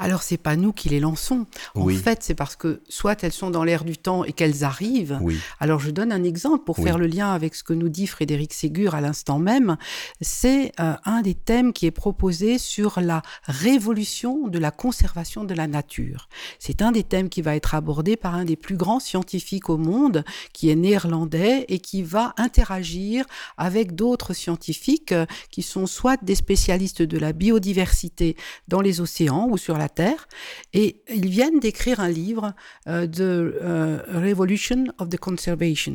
[0.00, 1.46] Alors c'est pas nous qui les lançons.
[1.74, 5.18] En fait, c'est parce que soit elles sont dans l'air du temps et qu'elles arrivent.
[5.20, 5.38] Oui.
[5.60, 8.54] Alors je donne un exemple pour faire le lien avec ce que nous dit Frédéric
[8.54, 9.76] Ségur à l'instant même.
[10.22, 15.52] C'est euh, un des thèmes qui est proposé sur la révolution de la conservation de
[15.52, 16.28] la nature.
[16.58, 19.76] C'est un des thèmes qui va être abordé par un des plus grands scientifiques au
[19.76, 23.26] monde, qui est néerlandais et qui va interagir
[23.58, 28.36] avec d'autres scientifiques euh, qui sont soit des spécialistes de la biodiversité
[28.66, 30.28] dans les océans ou sur la Terre.
[30.72, 32.54] Et ils viennent d'écrire un livre,
[32.88, 35.94] euh, de euh, Revolution of the Conservation.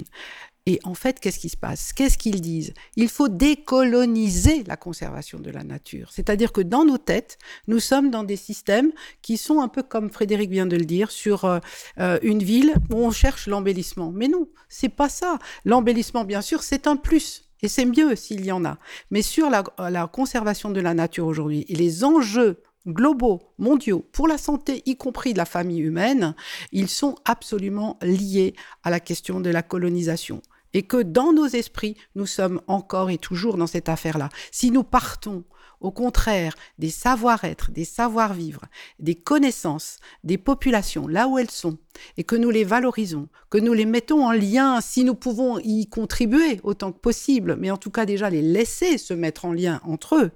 [0.67, 1.93] Et en fait, qu'est-ce qui se passe?
[1.93, 2.73] Qu'est-ce qu'ils disent?
[2.95, 6.09] Il faut décoloniser la conservation de la nature.
[6.11, 10.09] C'est-à-dire que dans nos têtes, nous sommes dans des systèmes qui sont un peu comme
[10.09, 14.11] Frédéric vient de le dire, sur euh, une ville où on cherche l'embellissement.
[14.11, 15.37] Mais non, c'est pas ça.
[15.65, 17.43] L'embellissement, bien sûr, c'est un plus.
[17.61, 18.79] Et c'est mieux s'il y en a.
[19.11, 24.27] Mais sur la, la conservation de la nature aujourd'hui et les enjeux globaux, mondiaux, pour
[24.27, 26.35] la santé, y compris de la famille humaine,
[26.71, 30.41] ils sont absolument liés à la question de la colonisation.
[30.73, 34.29] Et que dans nos esprits, nous sommes encore et toujours dans cette affaire-là.
[34.51, 35.45] Si nous partons,
[35.79, 38.61] au contraire, des savoir-être, des savoir-vivre,
[38.99, 41.77] des connaissances, des populations, là où elles sont,
[42.17, 45.87] et que nous les valorisons, que nous les mettons en lien, si nous pouvons y
[45.87, 49.79] contribuer autant que possible, mais en tout cas déjà les laisser se mettre en lien
[49.83, 50.31] entre eux,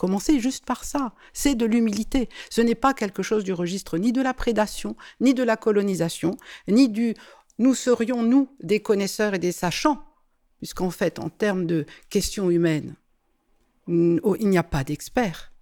[0.00, 1.12] Commencez juste par ça.
[1.34, 2.30] C'est de l'humilité.
[2.48, 6.38] Ce n'est pas quelque chose du registre ni de la prédation, ni de la colonisation,
[6.68, 7.12] ni du
[7.58, 10.02] nous serions, nous, des connaisseurs et des sachants,
[10.56, 12.94] puisqu'en fait, en termes de questions humaines,
[14.22, 15.52] oh, il n'y a pas d'expert.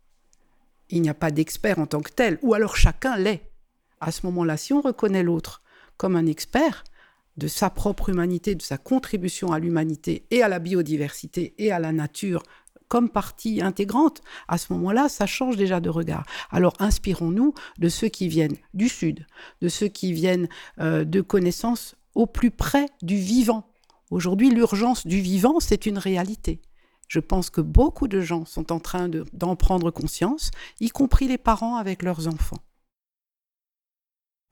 [0.88, 3.50] Il n'y a pas d'expert en tant que tel, ou alors chacun l'est.
[4.00, 5.64] À ce moment-là, si on reconnaît l'autre
[5.96, 6.84] comme un expert
[7.38, 11.80] de sa propre humanité, de sa contribution à l'humanité et à la biodiversité et à
[11.80, 12.44] la nature
[12.88, 16.24] comme partie intégrante, à ce moment-là, ça change déjà de regard.
[16.50, 19.26] Alors inspirons-nous de ceux qui viennent du Sud,
[19.60, 20.48] de ceux qui viennent
[20.80, 23.64] euh, de connaissances au plus près du vivant.
[24.10, 26.60] Aujourd'hui, l'urgence du vivant, c'est une réalité.
[27.08, 31.38] Je pense que beaucoup de gens sont en train d'en prendre conscience, y compris les
[31.38, 32.58] parents avec leurs enfants.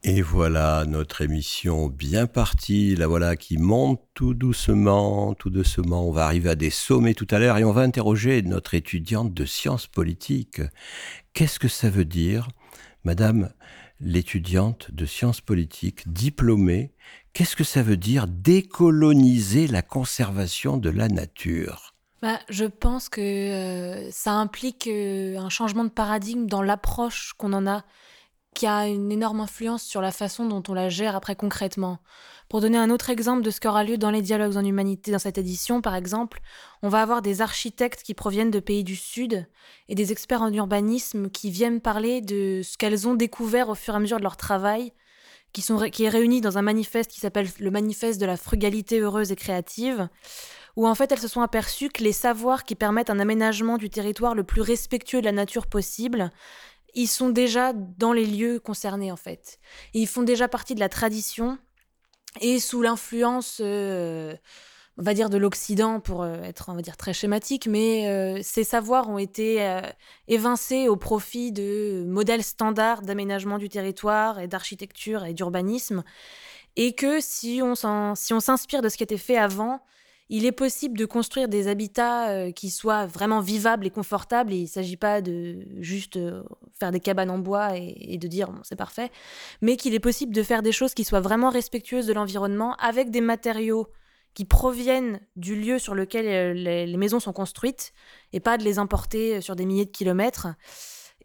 [0.03, 6.07] Et voilà notre émission bien partie, la voilà qui monte tout doucement, tout doucement.
[6.07, 9.35] On va arriver à des sommets tout à l'heure et on va interroger notre étudiante
[9.35, 10.61] de sciences politiques.
[11.33, 12.49] Qu'est-ce que ça veut dire,
[13.05, 13.51] Madame
[14.01, 16.93] l'étudiante de sciences politiques diplômée,
[17.33, 21.95] qu'est-ce que ça veut dire décoloniser la conservation de la nature?
[22.23, 27.53] Bah, je pense que euh, ça implique euh, un changement de paradigme dans l'approche qu'on
[27.53, 27.85] en a
[28.57, 31.99] qui a une énorme influence sur la façon dont on la gère après concrètement.
[32.49, 35.13] Pour donner un autre exemple de ce qui aura lieu dans les dialogues en humanité
[35.13, 36.41] dans cette édition, par exemple,
[36.83, 39.47] on va avoir des architectes qui proviennent de pays du Sud
[39.91, 43.93] et des experts en urbanisme qui viennent parler de ce qu'elles ont découvert au fur
[43.93, 44.95] et à mesure de leur travail,
[45.53, 49.01] qui, sont, qui est réuni dans un manifeste qui s'appelle le manifeste de la frugalité
[49.01, 50.09] heureuse et créative,
[50.77, 53.91] où en fait elles se sont aperçues que les savoirs qui permettent un aménagement du
[53.91, 56.31] territoire le plus respectueux de la nature possible
[56.97, 59.61] ils sont déjà dans les lieux concernés en fait.
[59.95, 61.59] ils font déjà partie de la tradition
[62.41, 64.35] et sous l'influence, euh,
[64.99, 68.41] on va dire, de l'Occident pour euh, être, on va dire, très schématique, mais euh,
[68.43, 69.81] ces savoirs ont été
[70.29, 76.03] évincés au profit de modèles standards d'aménagement du territoire et d'architecture et d'urbanisme.
[76.77, 79.81] Et que si on s'inspire de ce qui était fait avant,
[80.29, 84.53] il est possible de construire des habitats euh, qui soient vraiment vivables et confortables.
[84.53, 86.43] Et il ne s'agit pas de juste euh,
[86.79, 89.11] faire des cabanes en bois et, de dire c'est parfait,
[89.61, 93.11] mais qu'il est possible de faire des choses qui soient vraiment respectueuses de l'environnement avec
[93.11, 93.89] des matériaux
[94.35, 96.53] qui proviennent du lieu sur lequel euh,
[96.87, 97.93] les, maisons sont construites
[98.33, 100.49] et pas de les importer sur des milliers de kilomètres.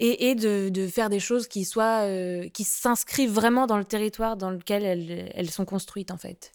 [0.04, 2.08] Et, de, faire des choses qui soient
[2.54, 6.54] qui s'inscrivent vraiment dans le territoire dans lequel elles sont construites en fait.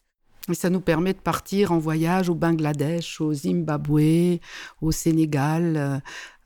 [0.48, 4.38] Et ça nous permet de partir en voyage au Bangladesh, au Zimbabwe,
[4.80, 5.98] au Sénégal, euh,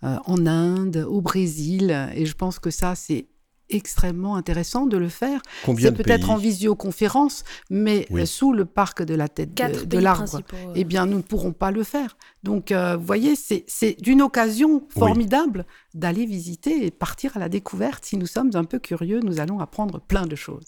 [0.04, 2.10] euh, en Inde, au Brésil.
[2.14, 3.26] Et je pense que ça, c'est
[3.70, 5.40] extrêmement intéressant de le faire.
[5.78, 10.40] C'est peut-être en visioconférence, mais sous le parc de la tête de, l'arbre,
[10.74, 12.16] eh bien, nous ne pourrons pas le faire.
[12.42, 18.04] Donc, euh, vous voyez, c'est d'une occasion formidable d'aller visiter et partir à la découverte.
[18.04, 20.64] Si nous sommes un peu curieux, nous allons apprendre plein de choses.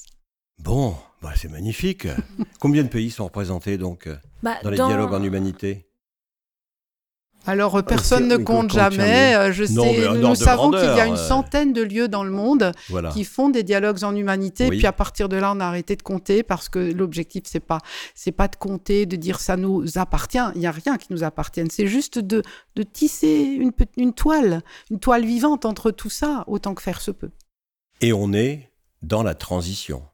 [0.63, 2.07] Bon, bah, c'est magnifique.
[2.61, 5.89] Combien de pays sont représentés donc euh, bah, dans les dialogues en humanité?
[7.45, 9.35] Alors, euh, personne ne compte jamais.
[9.35, 12.71] Euh, je sais, nous, savons qu'il y a une centaine de lieux dans le monde
[13.13, 14.69] qui font des dialogues en humanité.
[14.69, 17.79] Puis à partir de là, on a arrêté de compter parce que l'objectif, c'est pas,
[18.15, 20.39] c'est pas de compter, de dire ça nous appartient.
[20.55, 21.69] Il n'y a rien qui nous appartienne.
[21.71, 22.45] C'est juste de,
[22.77, 27.11] de tisser une, une toile, une toile vivante entre tout ça, autant que faire se
[27.11, 27.31] peut.
[28.01, 28.71] Et on est
[29.03, 30.05] dans la transition.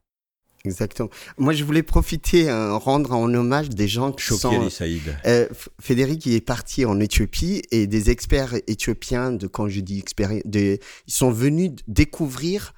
[0.65, 1.09] Exactement.
[1.37, 4.71] Moi, je voulais profiter, euh, rendre en hommage des gens qui Choqué sont...
[4.71, 5.17] Saïd.
[5.27, 5.49] Euh,
[5.81, 10.33] Frédéric il est parti en Éthiopie et des experts éthiopiens, de quand je dis experts,
[10.45, 12.75] de, ils sont venus découvrir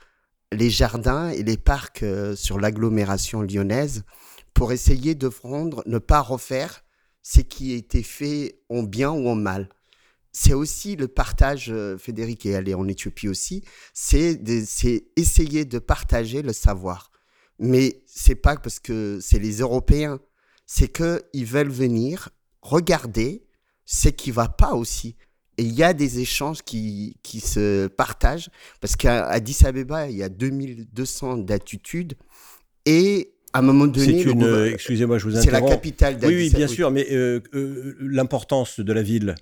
[0.53, 4.05] les jardins et les parcs euh, sur l'agglomération lyonnaise
[4.53, 6.83] pour essayer de rendre, ne pas refaire
[7.23, 9.69] ce qui a été fait en bien ou en mal.
[10.33, 14.41] C'est aussi le partage, euh, Frédéric est allé en Éthiopie aussi, c'est
[15.17, 17.10] essayer de partager le savoir.
[17.61, 20.19] Mais c'est pas parce que c'est les Européens,
[20.67, 22.31] c'est que ils veulent venir
[22.63, 23.45] regarder
[23.85, 25.17] ce qui va pas aussi.
[25.59, 28.49] Et il y a des échanges qui, qui se partagent
[28.81, 32.15] parce qu'à Addis Abeba, il y a 2200 d'attitudes
[32.87, 34.67] et à un moment donné, C'est une.
[34.73, 35.71] Excusez-moi, je vous c'est la interromps.
[35.75, 36.75] capitale d'Addis Oui, oui, bien Abeba.
[36.75, 39.35] sûr, mais euh, euh, l'importance de la ville,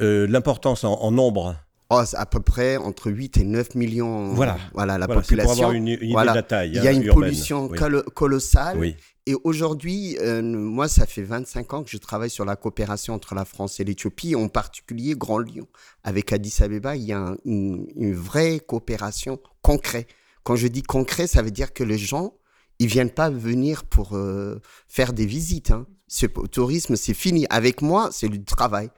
[0.00, 1.56] euh, l'importance en, en nombre.
[1.90, 4.32] Oh, à peu près entre 8 et 9 millions.
[4.32, 4.56] Voilà.
[4.72, 5.64] Voilà, la Voilà, c'est pour population.
[5.64, 6.32] avoir une, une idée Voilà.
[6.32, 6.70] de la taille.
[6.70, 7.14] Il y a hein, une urbaine.
[7.14, 7.78] pollution Oui.
[8.14, 8.78] colossale.
[8.78, 8.96] Oui.
[9.26, 13.34] Et aujourd'hui, euh, moi, ça fait 25 ans que je travaille sur la coopération entre
[13.34, 15.66] la France et l'Éthiopie, en particulier Grand Lyon.
[16.04, 20.08] Avec Addis Abeba, il y a un- une, une vraie coopération concrète.
[20.42, 22.34] Quand je dis concret, ça veut dire que les gens,
[22.78, 25.70] ils viennent pas venir pour euh, faire des visites.
[25.70, 25.86] Hein.
[26.06, 27.46] Ce tourisme, c'est fini.
[27.48, 28.90] Avec moi, c'est du travail.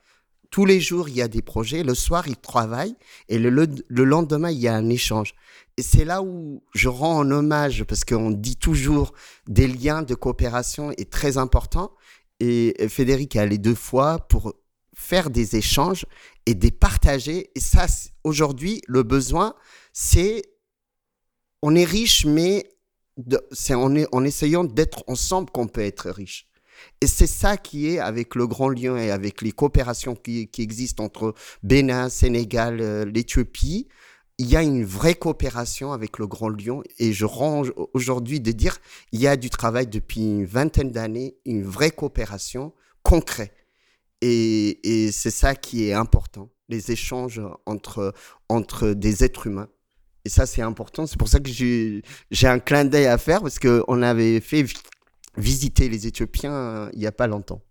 [0.57, 1.83] Tous les jours, il y a des projets.
[1.83, 2.97] Le soir, ils travaillent.
[3.29, 5.35] Et le, le, le lendemain, il y a un échange.
[5.77, 9.13] Et c'est là où je rends en hommage, parce qu'on dit toujours
[9.47, 11.93] des liens de coopération est très important.
[12.41, 14.55] Et Frédéric est allé deux fois pour
[14.95, 16.07] faire des échanges
[16.47, 17.51] et des partager.
[17.55, 17.85] Et ça,
[18.25, 19.55] aujourd'hui, le besoin,
[19.93, 20.41] c'est
[21.61, 22.67] on est riche, mais
[23.53, 26.47] c'est en, est- en essayant d'être ensemble qu'on peut être riche.
[27.01, 31.05] Et c'est ça qui est avec le Grand Lyon et avec les coopérations qui, existent
[31.05, 33.89] entre Bénin, Sénégal, euh, l'Éthiopie.
[34.39, 37.63] Il y a une vraie coopération avec le Grand Lyon et je rends
[37.95, 38.79] aujourd'hui de dire
[39.13, 43.55] il y a du travail depuis une vingtaine d'années, une vraie coopération concrète.
[44.21, 48.13] Et, c'est ça qui est important, les échanges entre,
[48.49, 49.69] entre des êtres humains.
[50.25, 51.07] Et ça, c'est important.
[51.07, 52.03] C'est pour ça que j'ai
[52.49, 54.65] un clin d'œil à faire parce qu'on avait fait
[55.37, 57.63] visiter les Éthiopiens il n'y a pas longtemps.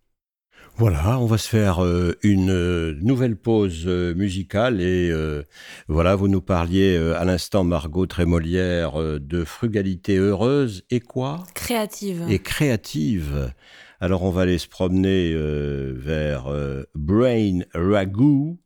[0.78, 5.43] Voilà, on va se faire euh, une euh, nouvelle pause euh, musicale et euh,
[5.88, 11.45] voilà, vous nous parliez euh, à l'instant, Margot Trémolière, euh, de frugalité heureuse et quoi?
[11.54, 12.25] Créative.
[12.28, 13.54] Et créative.
[14.01, 18.60] Alors on va aller se promener euh, vers euh, Brain Ragout,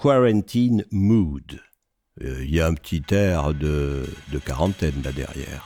[0.00, 1.58] Quarantine Mood.
[2.22, 5.64] Euh, Il y a un petit air de, de quarantaine là derrière.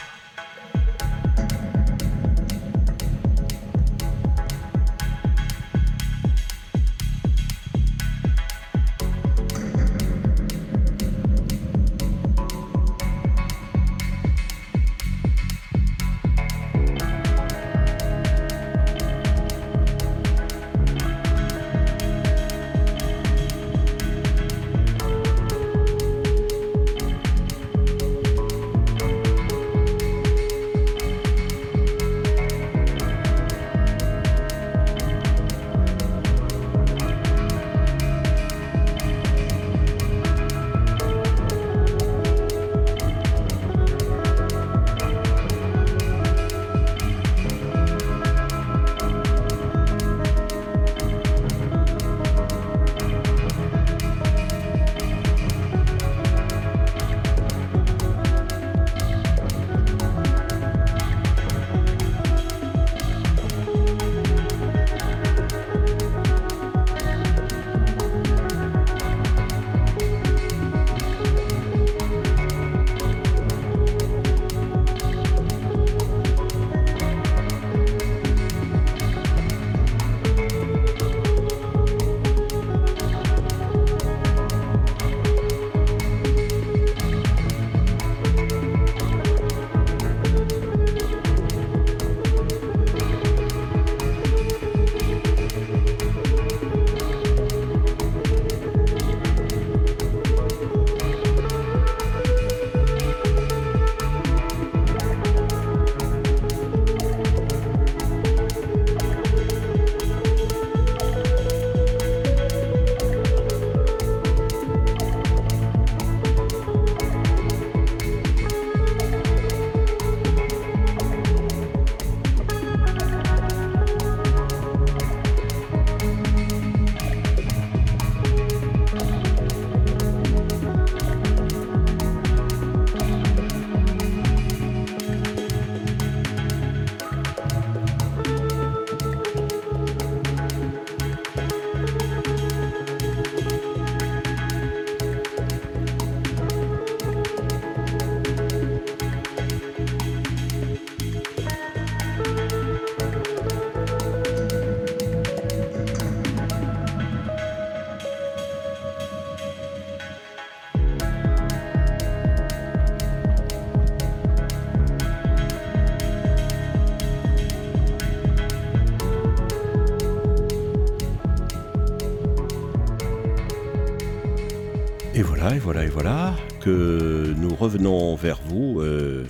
[176.64, 179.26] Que nous revenons vers vous euh,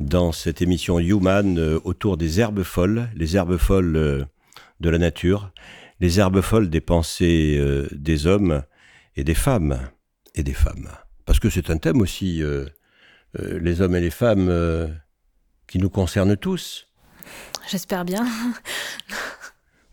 [0.00, 4.24] dans cette émission Human euh, autour des herbes folles, les herbes folles euh,
[4.80, 5.52] de la nature,
[6.00, 7.60] les herbes folles des pensées
[7.92, 8.62] des hommes
[9.16, 9.80] et des femmes,
[10.34, 10.88] et des femmes.
[11.26, 12.42] Parce que c'est un thème aussi,
[13.38, 14.50] les hommes et les femmes,
[15.68, 16.88] qui nous concernent tous.
[17.70, 18.26] J'espère bien.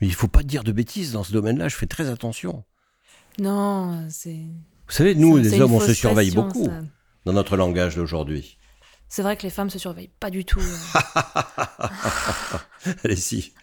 [0.02, 2.64] Mais il faut pas dire de bêtises dans ce domaine-là, je fais très attention.
[3.38, 4.40] Non, c'est.
[4.90, 6.82] Vous savez, nous, les hommes, on se surveille beaucoup ça.
[7.26, 8.58] dans notre langage d'aujourd'hui.
[9.08, 10.60] C'est vrai que les femmes se surveillent pas du tout.
[10.60, 11.88] euh.
[13.04, 13.54] Allez, si,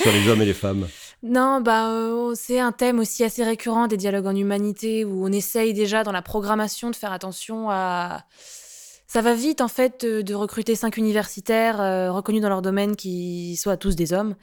[0.00, 0.88] sur les hommes et les femmes.
[1.22, 5.32] Non, bah, euh, c'est un thème aussi assez récurrent des dialogues en humanité où on
[5.32, 8.24] essaye déjà dans la programmation de faire attention à.
[9.06, 12.96] Ça va vite en fait de, de recruter cinq universitaires euh, reconnus dans leur domaine
[12.96, 14.34] qui soient tous des hommes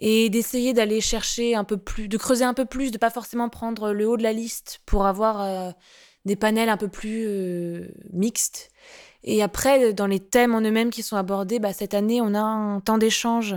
[0.00, 3.48] et d'essayer d'aller chercher un peu plus, de creuser un peu plus, de pas forcément
[3.48, 5.70] prendre le haut de la liste pour avoir euh,
[6.24, 8.70] des panels un peu plus euh, mixtes.
[9.22, 12.40] Et après, dans les thèmes en eux-mêmes qui sont abordés, bah, cette année, on a
[12.40, 13.56] un temps d'échange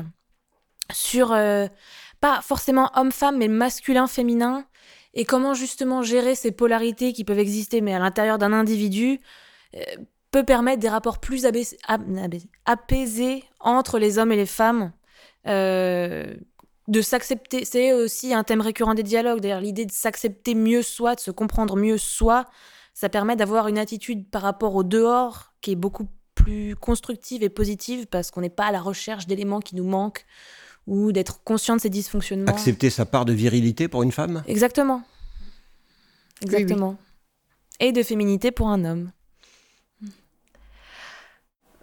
[0.91, 1.67] sur euh,
[2.19, 4.65] pas forcément homme-femme, mais masculin-féminin,
[5.13, 9.19] et comment justement gérer ces polarités qui peuvent exister, mais à l'intérieur d'un individu,
[9.75, 9.81] euh,
[10.31, 11.45] peut permettre des rapports plus
[12.65, 14.91] apaisés entre les hommes et les femmes.
[15.47, 16.33] Euh,
[16.87, 19.39] de s'accepter, c'est aussi un thème récurrent des dialogues.
[19.39, 22.45] D'ailleurs, l'idée de s'accepter mieux soi, de se comprendre mieux soi,
[22.93, 27.49] ça permet d'avoir une attitude par rapport au dehors qui est beaucoup plus constructive et
[27.49, 30.25] positive parce qu'on n'est pas à la recherche d'éléments qui nous manquent
[30.87, 32.51] ou d'être conscient de ces dysfonctionnements.
[32.51, 34.43] Accepter sa part de virilité pour une femme?
[34.47, 35.03] Exactement.
[36.41, 36.47] oui.
[36.53, 36.97] Exactement.
[37.79, 39.11] Et de féminité pour un homme.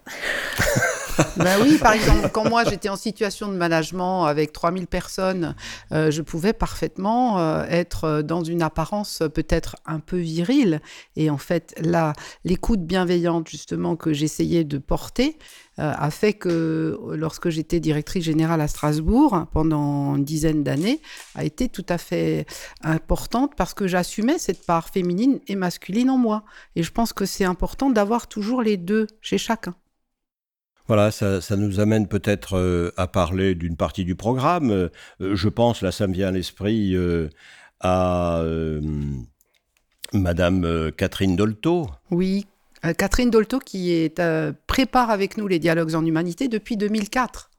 [1.37, 5.55] Ben oui, par exemple, quand moi j'étais en situation de management avec 3000 personnes,
[5.91, 10.81] euh, je pouvais parfaitement euh, être euh, dans une apparence peut-être un peu virile.
[11.15, 15.37] Et en fait, là, l'écoute bienveillante justement que j'essayais de porter
[15.77, 21.01] a fait que lorsque j'étais directrice générale à Strasbourg pendant une dizaine d'années,
[21.33, 22.45] a été tout à fait
[22.83, 26.43] importante parce que j'assumais cette part féminine et masculine en moi.
[26.75, 29.73] Et je pense que c'est important d'avoir toujours les deux chez chacun.
[30.87, 34.71] Voilà, ça, nous amène peut-être euh, à parler d'une partie du programme.
[34.71, 37.29] Euh, je pense, là, ça me vient à l'esprit, euh,
[37.79, 38.43] à
[40.13, 41.87] Madame Catherine Dolto.
[42.11, 42.45] Oui,
[42.97, 44.11] Catherine Dolto qui
[44.67, 47.49] prépare avec nous les dialogues en humanité depuis 2004.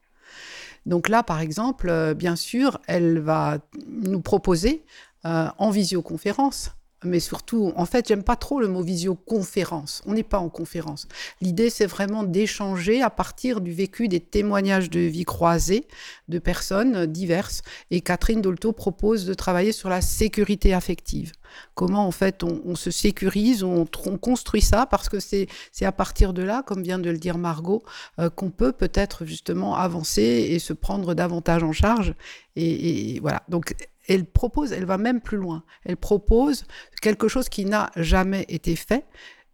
[0.85, 3.57] Donc là, par exemple, bien sûr, elle va
[3.87, 4.85] nous proposer
[5.25, 6.71] en visioconférence.
[7.05, 10.01] Mais surtout, en fait, j'aime pas trop le mot visioconférence.
[10.05, 11.07] On n'est pas en conférence.
[11.41, 15.87] L'idée, c'est vraiment d'échanger à partir du vécu des témoignages de vie croisés
[16.27, 17.61] de personnes diverses.
[17.91, 21.31] Et Catherine Dolto propose de travailler sur la sécurité affective
[21.75, 25.47] comment en fait on, se sécurise, on, on, construit ça, parce que c'est
[25.81, 27.83] à partir de là, comme vient de le dire Margot,
[28.19, 32.13] euh, qu'on peut peut-être justement avancer et se prendre davantage en charge.
[32.55, 33.43] Et, voilà.
[33.49, 33.75] Donc
[34.07, 35.63] elle propose, elle va même plus loin.
[35.85, 36.65] Elle propose
[37.01, 39.05] quelque chose qui n'a jamais été fait.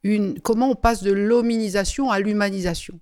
[0.03, 2.99] Une, comment on passe de l'hominisation à l'humanisation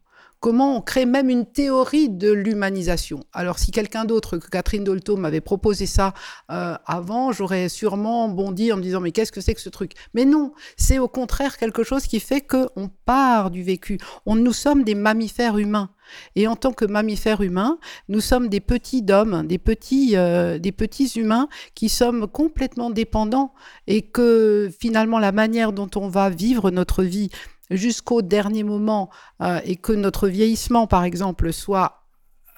[0.48, 3.20] comment on crée même une théorie de l'humanisation.
[3.34, 6.14] Alors si quelqu'un d'autre que Catherine Dolto m'avait proposé ça
[6.52, 9.92] euh, avant, j'aurais sûrement bondi en me disant mais qu'est-ce que c'est que ce truc?
[10.14, 13.98] Mais non, c'est au contraire quelque chose qui fait que on part du vécu.
[14.26, 15.90] On, nous sommes des mammifères humains.
[16.38, 17.78] Et en tant que mammifères humains,
[18.08, 23.54] nous sommes des petits hommes, des petits, euh, des petits humains qui sommes complètement dépendants
[23.88, 27.30] et que finalement la manière dont on va vivre notre vie
[27.70, 29.10] jusqu'au dernier moment
[29.42, 32.08] euh, et que notre vieillissement, par exemple, soit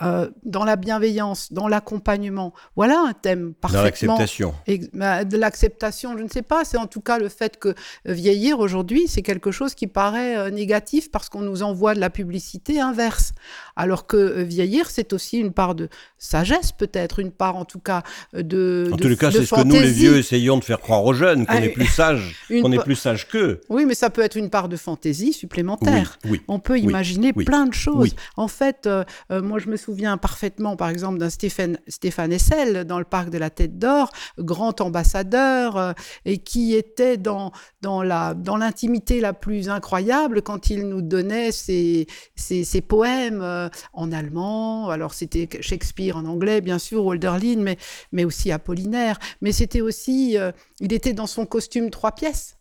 [0.01, 2.53] euh, dans la bienveillance, dans l'accompagnement.
[2.77, 4.13] Voilà un thème parfaitement...
[4.13, 4.55] Dans l'acceptation.
[4.93, 6.63] Bah, de l'acceptation, je ne sais pas.
[6.63, 10.51] C'est en tout cas le fait que vieillir aujourd'hui, c'est quelque chose qui paraît euh,
[10.51, 13.33] négatif parce qu'on nous envoie de la publicité inverse.
[13.79, 17.79] Alors que euh, vieillir, c'est aussi une part de sagesse, peut-être, une part en tout
[17.79, 18.03] cas
[18.35, 18.89] euh, de.
[18.91, 21.13] En de, les cas, c'est ce que nous, les vieux, essayons de faire croire aux
[21.13, 23.61] jeunes, qu'on ah, est plus sages, qu'on est plus sages qu'eux.
[23.69, 26.19] Oui, mais ça peut être une part de fantaisie supplémentaire.
[26.25, 28.15] Oui, oui, On peut imaginer plein de choses.
[28.35, 32.99] En fait, euh, moi, je me souviens parfaitement, par exemple, d'un Stéphane, Stéphane Essel dans
[32.99, 35.93] le parc de la Tête d'Or, grand ambassadeur, euh,
[36.25, 41.53] et qui était dans, dans, la, dans l'intimité la plus incroyable quand il nous donnait
[41.53, 44.89] ses, ses, ses poèmes euh, en allemand.
[44.89, 47.77] Alors, c'était Shakespeare en anglais, bien sûr, Walderlin, mais,
[48.11, 49.19] mais aussi Apollinaire.
[49.41, 52.58] Mais c'était aussi, euh, il était dans son costume trois pièces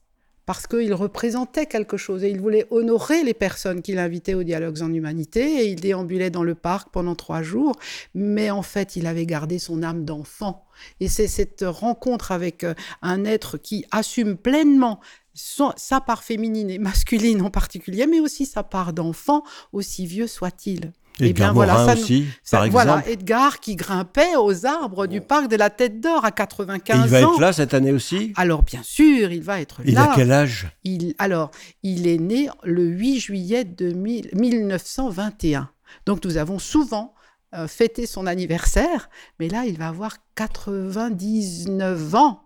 [0.48, 4.80] parce qu'il représentait quelque chose et il voulait honorer les personnes qu'il invitait aux dialogues
[4.80, 7.76] en humanité et il déambulait dans le parc pendant trois jours,
[8.14, 10.64] mais en fait il avait gardé son âme d'enfant.
[11.00, 12.72] Et c'est cette rencontre avec euh,
[13.02, 15.00] un être qui assume pleinement
[15.34, 19.44] sa part féminine et masculine en particulier, mais aussi sa part d'enfant,
[19.74, 20.94] aussi vieux soit-il.
[21.20, 22.84] Et bien voilà, ça aussi, par exemple.
[22.86, 27.04] Voilà, Edgar qui grimpait aux arbres du parc de la Tête d'Or à 95 ans.
[27.04, 28.32] il va être là cette année aussi?
[28.36, 29.84] Alors bien sûr, il va être là.
[29.86, 30.68] Il a quel âge?
[30.84, 31.50] Il, Alors,
[31.82, 35.70] il est né le 8 juillet de 1921.
[36.06, 37.14] Donc nous avons souvent
[37.54, 39.08] euh, fêté son anniversaire,
[39.40, 42.42] mais là, il va avoir 99 ans.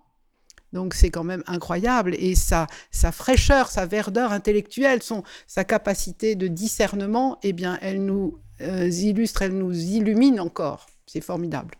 [0.72, 2.14] Donc c'est quand même incroyable.
[2.18, 8.04] Et sa, sa fraîcheur, sa verdeur intellectuelle, son, sa capacité de discernement, eh bien, elle
[8.04, 10.86] nous euh, illustre, elle nous illumine encore.
[11.06, 11.76] C'est formidable.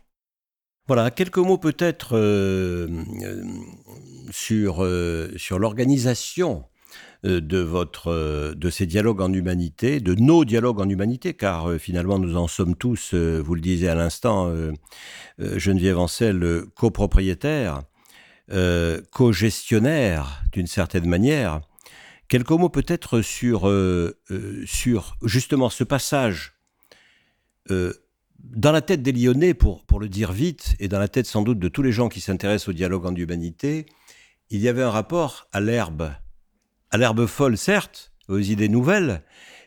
[0.87, 2.87] Voilà, quelques mots peut-être euh,
[3.23, 3.43] euh,
[4.31, 4.85] sur,
[5.37, 6.65] sur l'organisation
[7.23, 12.35] de, votre, de ces dialogues en humanité, de nos dialogues en humanité, car finalement nous
[12.35, 14.53] en sommes tous, vous le disiez à l'instant,
[15.39, 17.83] Geneviève Ancel, copropriétaire,
[19.09, 21.61] co-gestionnaire d'une certaine manière.
[22.27, 23.71] Quelques mots peut-être sur,
[24.65, 26.52] sur justement ce passage
[27.71, 27.93] euh,
[28.39, 31.41] dans la tête des Lyonnais, pour, pour le dire vite, et dans la tête sans
[31.41, 33.85] doute de tous les gens qui s'intéressent au dialogue en humanité,
[34.49, 36.11] il y avait un rapport à l'herbe.
[36.91, 39.23] À l'herbe folle, certes, aux idées nouvelles,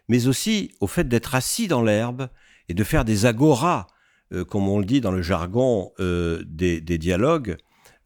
[0.08, 2.28] mais aussi au fait d'être assis dans l'herbe
[2.68, 3.86] et de faire des agoras,
[4.32, 7.56] euh, comme on le dit dans le jargon euh, des, dialogues,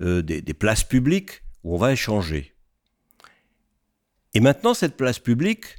[0.00, 2.54] des, des places publiques où on va échanger.
[4.34, 5.76] Et maintenant, cette place publique,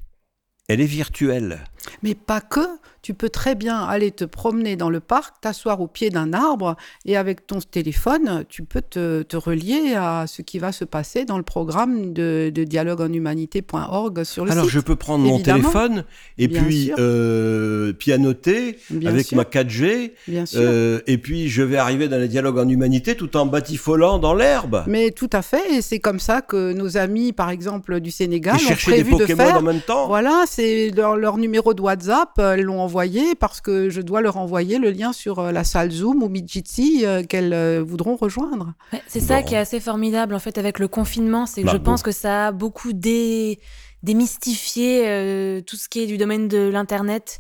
[0.68, 1.64] elle est virtuelle.
[2.04, 2.62] Mais pas que
[3.02, 6.76] tu peux très bien aller te promener dans le parc, t'asseoir au pied d'un arbre
[7.06, 11.38] et avec ton téléphone, tu peux te, relier à ce qui va se passer dans
[11.38, 14.70] le programme de, de dialogueenhumanité.org sur le Alors, site.
[14.74, 16.04] Alors je peux prendre mon téléphone
[16.38, 20.12] et puis euh, pianoter avec ma 4G
[20.56, 24.36] euh, et puis je vais arriver dans les dialogues en humanité tout en batifolant dans
[24.36, 24.84] l'herbe.
[24.86, 28.58] Mais tout à fait et c'est comme ça que nos amis par exemple du Sénégal
[28.58, 29.58] ont prévu des Pokémon de faire.
[29.58, 30.08] en même temps.
[30.08, 34.38] Voilà, c'est leur, leur numéro de WhatsApp, elles l'ont envoyé parce que je dois leur
[34.38, 38.74] envoyer le lien sur euh, la salle Zoom ou Midjitsi euh, qu'elles euh, voudront rejoindre.
[39.08, 41.78] c'est ça qui est assez formidable en fait avec le confinement, c'est que bah, je
[41.78, 47.40] pense que ça a beaucoup démystifié tout ce qui est du domaine de l'internet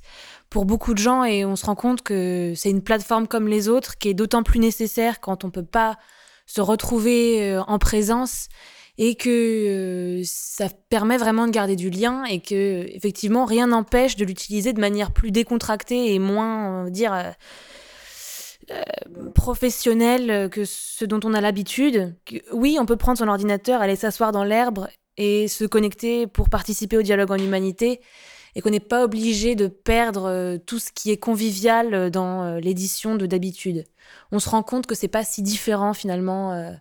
[0.49, 3.69] pour beaucoup de gens et on se rend compte que c'est une plateforme comme les
[3.69, 5.97] autres qui est d'autant plus nécessaire quand on peut pas
[6.45, 8.49] se retrouver en présence
[8.97, 14.15] et que euh, ça permet vraiment de garder du lien et que effectivement rien n'empêche
[14.15, 17.31] de l'utiliser de manière plus décontractée et moins dire euh,
[18.71, 22.15] euh, professionnelle que ce dont on a l'habitude.
[22.51, 24.87] Oui, on peut prendre son ordinateur, aller s'asseoir dans l'herbe
[25.17, 28.01] et se connecter pour participer au dialogue en humanité
[28.55, 33.25] et qu'on n'est pas obligé de perdre tout ce qui est convivial dans l'édition de
[33.25, 33.85] d'habitude.
[34.33, 36.75] On se rend compte que c'est pas si différent finalement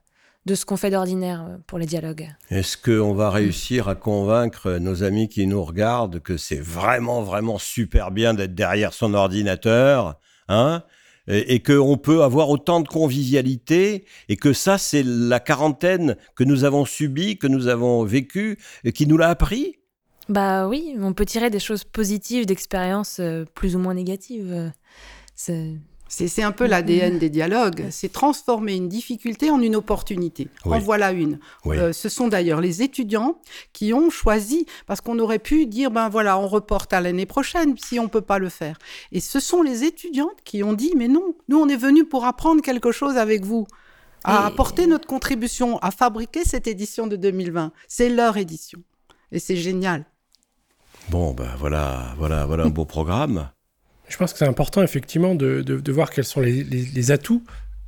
[0.47, 2.29] de ce qu'on fait d'ordinaire euh, pour les dialogues.
[2.51, 7.59] Est-ce qu'on va réussir à convaincre nos amis qui nous regardent que c'est vraiment, vraiment
[7.59, 10.19] super bien d'être derrière son ordinateur
[10.49, 10.83] hein
[11.27, 16.65] et, qu'on peut avoir autant de convivialité et que ça, c'est la quarantaine que nous
[16.65, 19.77] avons subie, que nous avons vécue, et qui nous l'a appris?
[20.29, 24.73] Bah oui, on peut tirer des choses positives d'expériences euh, plus ou moins négatives.
[25.37, 25.77] C'est
[26.11, 30.49] c'est un peu l'ADN des dialogues, c'est transformer une difficulté en une opportunité.
[30.65, 31.39] En voilà une.
[31.67, 33.39] Euh, ce sont d'ailleurs les étudiants
[33.73, 37.77] qui ont choisi, parce qu'on aurait pu dire, ben voilà, on reporte à l'année prochaine
[37.79, 38.77] si on ne peut pas le faire.
[39.13, 42.25] Et ce sont les étudiantes qui ont dit, mais non, nous on est venus pour
[42.25, 43.67] apprendre quelque chose avec vous,
[44.25, 47.73] à apporter notre contribution, à fabriquer cette édition de 2020.
[47.87, 48.81] C'est leur édition.
[49.33, 50.05] Et c'est génial.
[51.09, 53.49] Bon, ben voilà, voilà, voilà un beau programme.
[54.11, 57.45] Je pense que c'est important effectivement de, voir quels sont les, atouts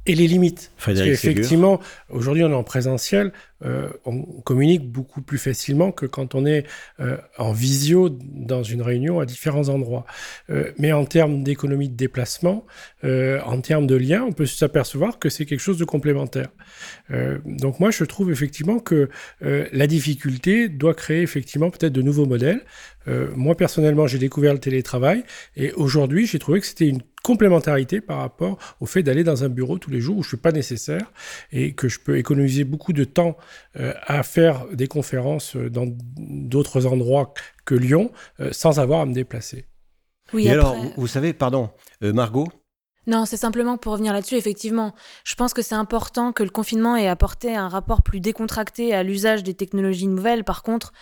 [0.07, 0.73] et les limites.
[0.77, 1.81] Frédéric Parce qu'effectivement,
[2.11, 3.33] aujourd'hui on est en présentiel,
[3.65, 6.67] euh, on communique beaucoup plus facilement que quand on est
[7.01, 10.05] euh, en visio dans une réunion à différents endroits.
[10.51, 12.67] Euh, mais en termes d'économie de déplacement,
[13.03, 16.49] en termes de lien, on peut s'apercevoir que c'est quelque chose de complémentaire.
[17.45, 19.09] donc moi, je trouve effectivement que
[19.41, 22.61] la difficulté doit créer effectivement peut-être de nouveaux modèles.
[23.35, 25.25] moi, personnellement, j'ai découvert le télétravail
[25.57, 29.49] et aujourd'hui, j'ai trouvé que c'était une complémentarité par rapport au fait d'aller dans un
[29.49, 31.13] bureau tous les jours où je ne suis pas nécessaire
[31.53, 33.37] et que je peux économiser beaucoup de temps
[33.77, 37.33] euh, à faire des conférences euh, dans d'autres endroits
[37.65, 38.11] que Lyon
[38.41, 39.67] euh, sans avoir à me déplacer.
[40.33, 41.71] Oui, Et alors, vous, savez, pardon,
[42.01, 42.49] Margot?
[43.07, 44.95] Non, c'est simplement pour revenir là-dessus, effectivement.
[45.25, 49.03] Je pense que c'est important que le confinement ait apporté un rapport plus décontracté à
[49.03, 50.45] l'usage des technologies nouvelles.
[50.45, 50.93] Par contre,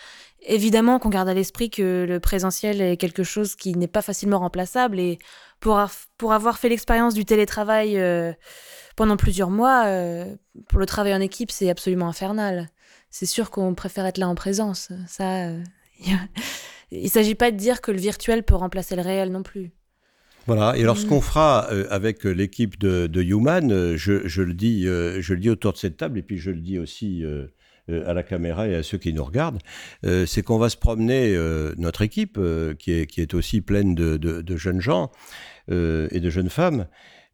[0.41, 4.39] évidemment qu'on garde à l'esprit que le présentiel est quelque chose qui n'est pas facilement
[4.39, 4.99] remplaçable.
[4.99, 5.19] Et
[5.61, 5.79] pour,
[6.17, 8.33] pour avoir fait l'expérience du télétravail euh,
[8.97, 10.25] pendant plusieurs mois, euh,
[10.67, 12.69] pour le travail en équipe, c'est absolument infernal.
[13.09, 14.91] C'est sûr qu'on préfère être là en présence.
[15.07, 15.63] Ça, euh,
[16.91, 19.71] il ne s'agit pas de dire que le virtuel peut remplacer le réel non plus.
[20.47, 21.09] Voilà, et alors ce mm.
[21.09, 21.59] qu'on fera
[21.91, 26.23] avec l'équipe de, Human, je, le dis, je le dis autour de cette table, et
[26.23, 27.23] puis je le dis aussi
[28.05, 29.59] à la caméra et à ceux qui nous regardent,
[30.03, 31.35] c'est qu'on va se promener,
[31.77, 32.39] notre équipe,
[32.79, 35.11] qui, est, qui est aussi pleine de, jeunes gens
[35.69, 36.87] et de jeunes femmes,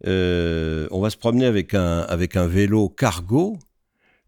[0.05, 3.57] on va se promener avec un, avec un vélo cargo.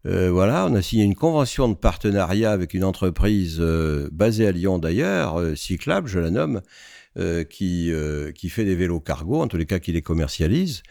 [0.04, 3.60] voilà, on a signé une convention de partenariat avec une entreprise
[4.12, 6.62] basée à Lyon d'ailleurs, Cyclable, je la nomme,
[7.18, 10.84] euh, qui, euh, qui fait des vélos cargo, en tous les cas qui les commercialise,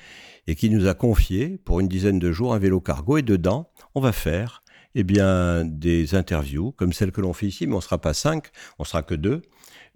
[0.48, 3.18] et qui nous a confié pour une dizaine de jours un vélo cargo.
[3.18, 4.62] Et dedans, on va faire
[5.00, 8.14] eh bien, des interviews comme celles que l'on fait ici, mais on ne sera pas
[8.14, 8.48] cinq,
[8.78, 9.42] on sera que deux.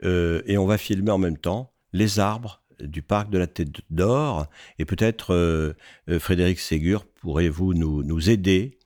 [0.04, 3.70] Euh, et on va filmer en même temps les arbres du parc de la Tête
[3.90, 4.48] d'Or.
[4.80, 5.76] Et peut-être,
[6.20, 8.80] Frédéric Ségur, pourrez-vous nous, nous aider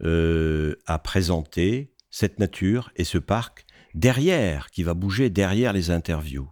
[0.00, 6.48] à présenter cette nature et ce parc derrière, qui va bouger derrière les interviews.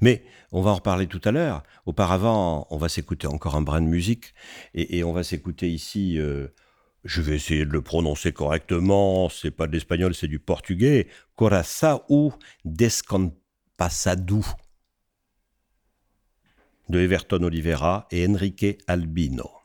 [0.00, 1.62] Mais on va en reparler tout à l'heure.
[1.86, 4.34] Auparavant, on va s'écouter encore un brin de musique
[4.74, 6.18] et, on va s'écouter ici.
[6.18, 6.48] Euh,
[7.04, 9.28] je vais essayer de le prononcer correctement.
[9.28, 11.08] C'est pas de l'espagnol, c'est du portugais.
[11.36, 12.02] Coração
[12.64, 14.42] Descompassado
[16.88, 19.61] de Everton Oliveira et Enrique Albino.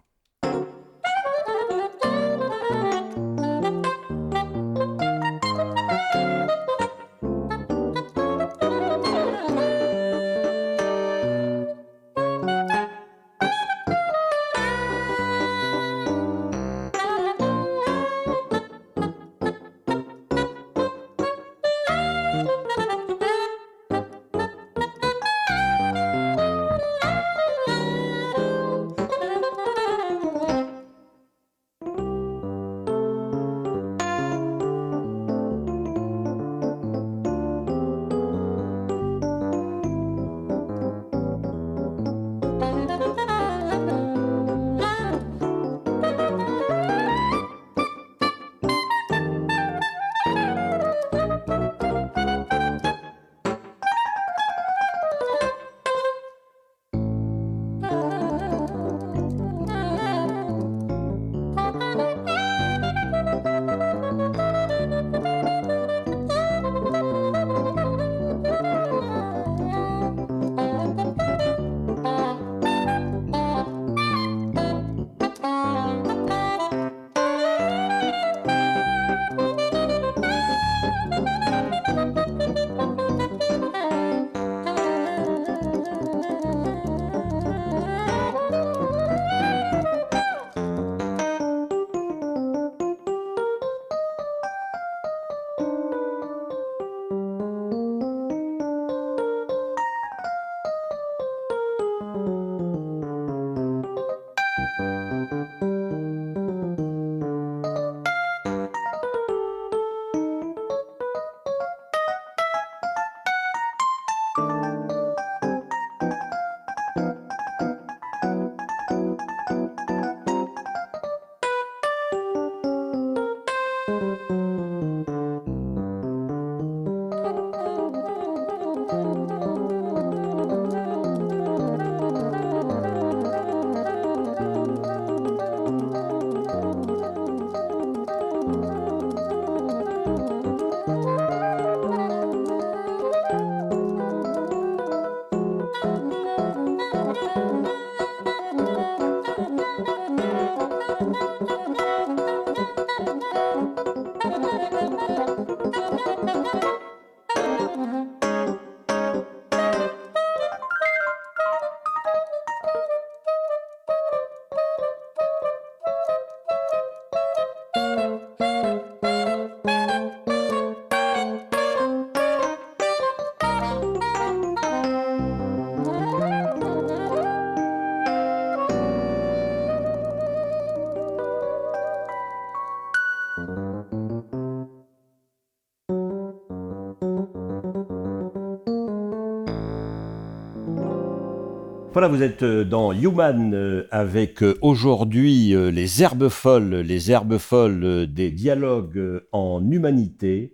[191.97, 197.39] Voilà, vous êtes euh, dans Human euh, avec euh, aujourd'hui les herbes folles, les herbes
[197.39, 200.53] folles des dialogues en humanité,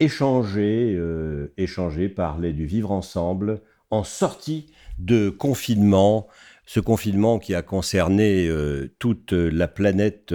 [0.00, 1.00] échanger,
[1.56, 3.60] échanger, parler du vivre ensemble
[3.90, 6.26] en sortie de confinement,
[6.66, 8.50] ce confinement qui a concerné
[8.98, 10.34] toute la planète.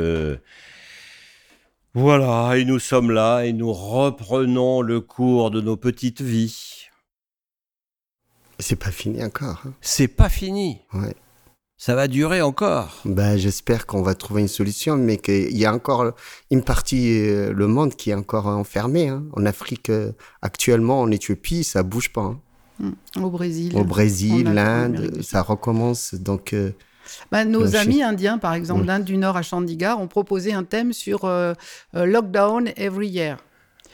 [1.94, 6.77] Voilà, et nous sommes là et nous reprenons le cours de nos petites vies.
[8.60, 9.64] C'est pas fini encore.
[9.66, 9.74] Hein.
[9.82, 10.82] C'est pas fini.
[10.94, 11.16] Ouais.
[11.80, 13.02] Ça va durer encore.
[13.06, 16.12] Bah, j'espère qu'on va trouver une solution, mais qu'il y a encore
[16.50, 19.10] une partie, euh, le monde qui est encore enfermé.
[19.10, 19.24] Hein.
[19.34, 22.22] En Afrique, euh, actuellement, en Éthiopie, ça bouge pas.
[22.22, 22.40] Hein.
[22.80, 23.24] Hmm.
[23.24, 23.78] Au Brésil.
[23.78, 26.16] Au Brésil, l'Inde, ça recommence.
[26.16, 26.54] Donc.
[26.54, 26.72] Euh,
[27.32, 30.94] bah, nos amis indiens, par exemple, l'Inde du Nord à Chandigarh, ont proposé un thème
[30.94, 31.32] sur
[31.94, 33.38] Lockdown Every Year.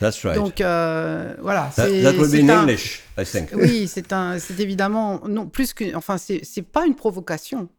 [0.04, 0.36] That's right.
[0.36, 1.72] Donc euh, voilà.
[1.78, 3.52] That, that will be in English, I think.
[3.54, 7.70] Oui, c'est un, c'est évidemment non plus que, enfin c'est pas une provocation.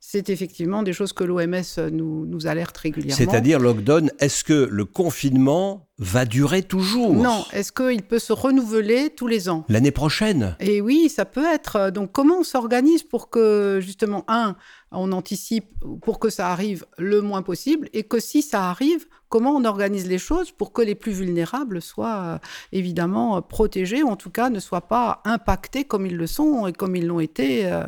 [0.00, 3.16] C'est effectivement des choses que l'OMS nous, nous alerte régulièrement.
[3.16, 7.14] C'est-à-dire, lockdown, est-ce que le confinement va durer toujours?
[7.14, 9.64] Non, est-ce qu'il peut se renouveler tous les ans?
[9.68, 10.56] L'année prochaine?
[10.60, 11.90] Et oui, ça peut être.
[11.90, 14.56] Donc comment on s'organise pour que, justement, un,
[14.92, 15.66] on anticipe
[16.02, 20.06] pour que ça arrive le moins possible, et que si ça arrive, comment on organise
[20.06, 22.38] les choses pour que les plus vulnérables soient euh,
[22.72, 26.72] évidemment protégés, ou en tout cas ne soient pas impactés comme ils le sont et
[26.72, 27.82] comme ils l'ont été euh,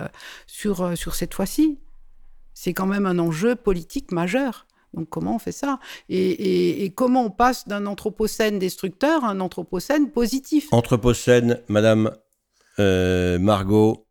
[0.46, 1.78] sur, euh, sur cette fois-ci?
[2.60, 4.66] C'est quand même un enjeu politique majeur.
[4.92, 5.78] Donc comment on fait ça?
[6.08, 10.66] Et, comment on passe d'un anthropocène destructeur à un anthropocène positif?
[10.72, 12.10] Anthropocène, Madame
[12.78, 14.08] Margot,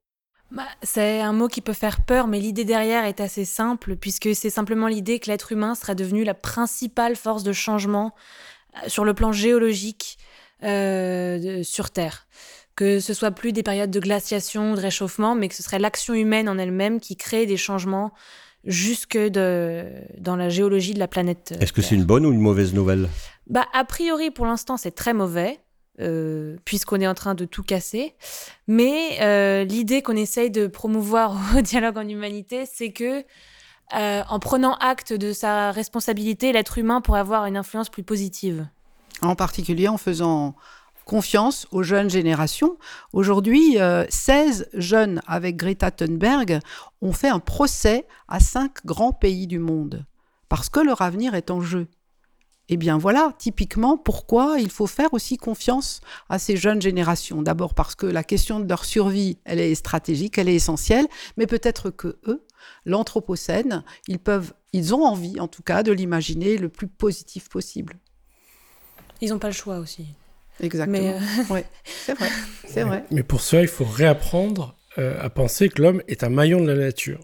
[0.52, 4.34] bah, c'est un mot qui peut faire peur, mais l'idée derrière est assez simple, puisque
[4.34, 8.16] c'est simplement l'idée que l'être humain serait devenu la principale force de changement
[8.78, 10.18] euh, sur le plan géologique
[10.64, 12.28] euh, sur Terre.
[12.78, 16.14] Que ce soit plus des périodes de glaciation, de réchauffement, mais que ce serait l'action
[16.14, 18.14] humaine en elle-même qui crée des changements
[18.64, 19.86] jusque de,
[20.20, 21.56] dans la géologie de la planète.
[21.60, 23.10] Est-ce que c'est une bonne ou une mauvaise nouvelle?
[23.48, 25.60] Bah, A priori, pour l'instant, c'est très mauvais.
[26.00, 28.14] Euh, puisqu'on est en train de tout casser.
[28.68, 33.24] Mais euh, l'idée qu'on essaye de promouvoir au dialogue en humanité, c'est que
[33.96, 38.68] euh, en prenant acte de sa responsabilité, l'être humain pourrait avoir une influence plus positive.
[39.24, 40.56] En particulier en faisant
[41.08, 42.78] confiance aux jeunes générations.
[43.14, 43.78] Aujourd'hui,
[44.10, 46.60] 16 jeunes avec Greta Thunberg
[47.02, 50.06] ont fait un procès à cinq grands pays du monde
[50.50, 51.88] parce que leur avenir est en jeu.
[52.70, 57.42] Eh bien voilà, typiquement, pourquoi il faut faire aussi confiance à ces jeunes générations.
[57.42, 61.48] D'abord parce que la question de leur survie, elle est stratégique, elle est essentielle, mais
[61.48, 62.46] peut-être que eux,
[62.86, 67.98] l'anthropocène, ils peuvent, ils ont envie, en tout cas, de l'imaginer le plus positif possible.
[69.22, 70.08] Ils n'ont pas le choix aussi.
[70.60, 71.00] Exactement.
[71.00, 72.30] Mais euh, c'est vrai,
[72.68, 73.06] c'est vrai.
[73.12, 76.68] Mais pour ça, il faut réapprendre euh, à penser que l'homme est un maillon de
[76.68, 77.20] la nature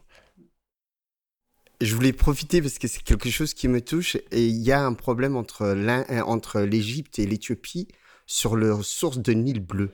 [1.84, 4.84] je voulais profiter parce que c'est quelque chose qui me touche et il y a
[4.84, 7.88] un problème entre euh, entre l'Égypte et l'Éthiopie
[8.26, 9.92] sur leur source de Nil bleu.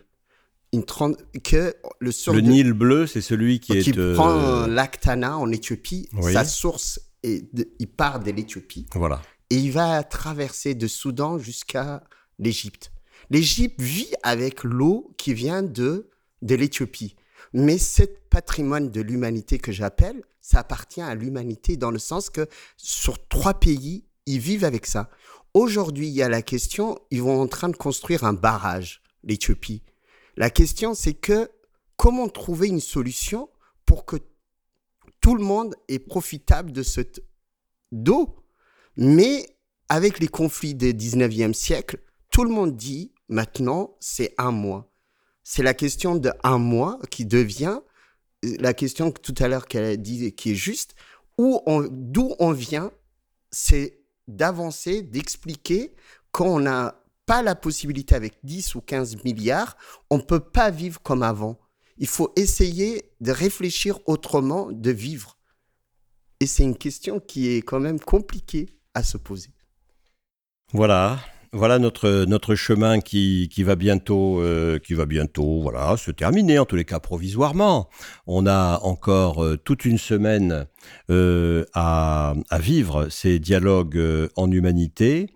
[0.72, 4.14] Une que le, le Nil bleu, c'est celui qui, qui est euh...
[4.14, 6.10] prend l'Aktana en Éthiopie.
[6.22, 8.86] Sa source est il part de l'Éthiopie.
[8.94, 9.22] Voilà.
[9.50, 12.04] Et il va traverser de Soudan jusqu'à
[12.38, 12.92] l'Égypte.
[13.30, 16.10] L'Égypte vit avec l'eau qui vient de
[16.42, 17.16] de l'Éthiopie.
[17.54, 22.48] Mais ce patrimoine de l'humanité que j'appelle, ça appartient à l'humanité dans le sens que
[22.78, 25.10] sur trois pays, ils vivent avec ça.
[25.54, 29.82] Aujourd'hui, il y a la question, ils vont en train de construire un barrage, l'Éthiopie.
[30.38, 31.50] La question, c'est que
[31.98, 33.50] comment trouver une solution
[33.86, 34.18] pour que
[35.22, 37.24] tout le monde est profitable de cette
[38.08, 38.36] eau,
[38.96, 39.58] mais
[39.90, 41.98] avec les conflits du 19e siècle,
[42.32, 44.92] tout le monde dit maintenant c'est un mois.
[45.44, 47.80] C'est la question de un mois qui devient
[48.44, 50.96] la question tout à l'heure qu'elle a dit qui est juste,
[51.38, 52.92] d'où on vient,
[53.52, 55.96] c'est d'avancer, d'expliquer
[56.32, 59.78] qu'on n'a pas la possibilité avec 10 ou 15 milliards,
[60.10, 61.60] on ne peut pas vivre comme avant.
[61.98, 65.38] Il faut essayer de réfléchir autrement, de vivre.
[66.40, 69.50] Et c'est une question qui est quand même compliquée à se poser.
[70.72, 71.20] Voilà,
[71.52, 76.60] voilà notre, notre chemin qui, qui va bientôt, euh, qui va bientôt voilà, se terminer,
[76.60, 77.90] en tous les cas provisoirement.
[78.28, 80.68] On a encore euh, toute une semaine
[81.10, 84.00] euh, à, vivre ces dialogues
[84.36, 85.28] en humanité.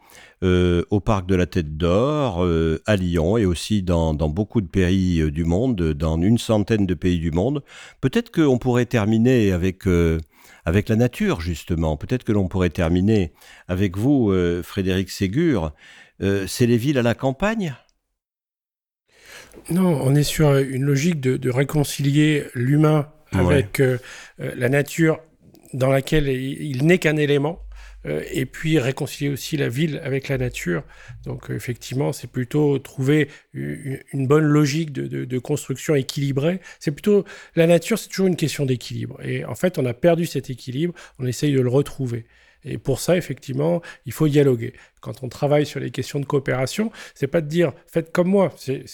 [0.43, 2.45] au parc de la Tête d'Or,
[2.85, 6.93] à Lyon et aussi dans, dans, beaucoup de pays du monde, dans une centaine de
[6.93, 7.63] pays du monde.
[8.01, 9.87] Peut-être qu'on pourrait terminer avec
[10.65, 11.95] avec la nature, justement.
[11.95, 13.31] Peut-être que l'on pourrait terminer
[13.69, 14.33] avec vous,
[14.63, 15.73] Frédéric Ségur,
[16.23, 17.75] euh, c'est les villes à la campagne?
[19.69, 23.81] Non, on est sur une logique de, réconcilier l'humain avec
[24.39, 25.19] la nature
[25.73, 27.59] dans laquelle il n'est qu'un élément
[28.05, 30.83] euh, et puis réconcilier aussi la ville avec la nature.
[31.25, 36.59] Donc euh, effectivement, c'est plutôt trouver une bonne logique de, construction équilibrée.
[36.79, 39.19] C'est plutôt la nature, c'est toujours une question d'équilibre.
[39.23, 42.25] Et en fait, on a perdu cet équilibre, on essaye de le retrouver.
[42.65, 44.73] Et pour ça, effectivement, il faut dialoguer.
[45.01, 48.53] Quand on travaille sur les questions de coopération, c'est pas de dire faites comme moi.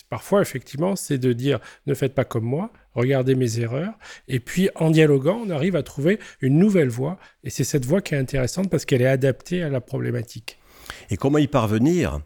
[0.10, 3.94] Parfois, effectivement, c'est de dire ne faites pas comme moi, regardez mes erreurs.
[4.28, 7.20] Et puis, en dialoguant, on arrive à trouver une nouvelle voie.
[7.44, 10.58] Et c'est cette voie qui est intéressante parce qu'elle est adaptée à la problématique.
[11.10, 12.20] Et comment y parvenir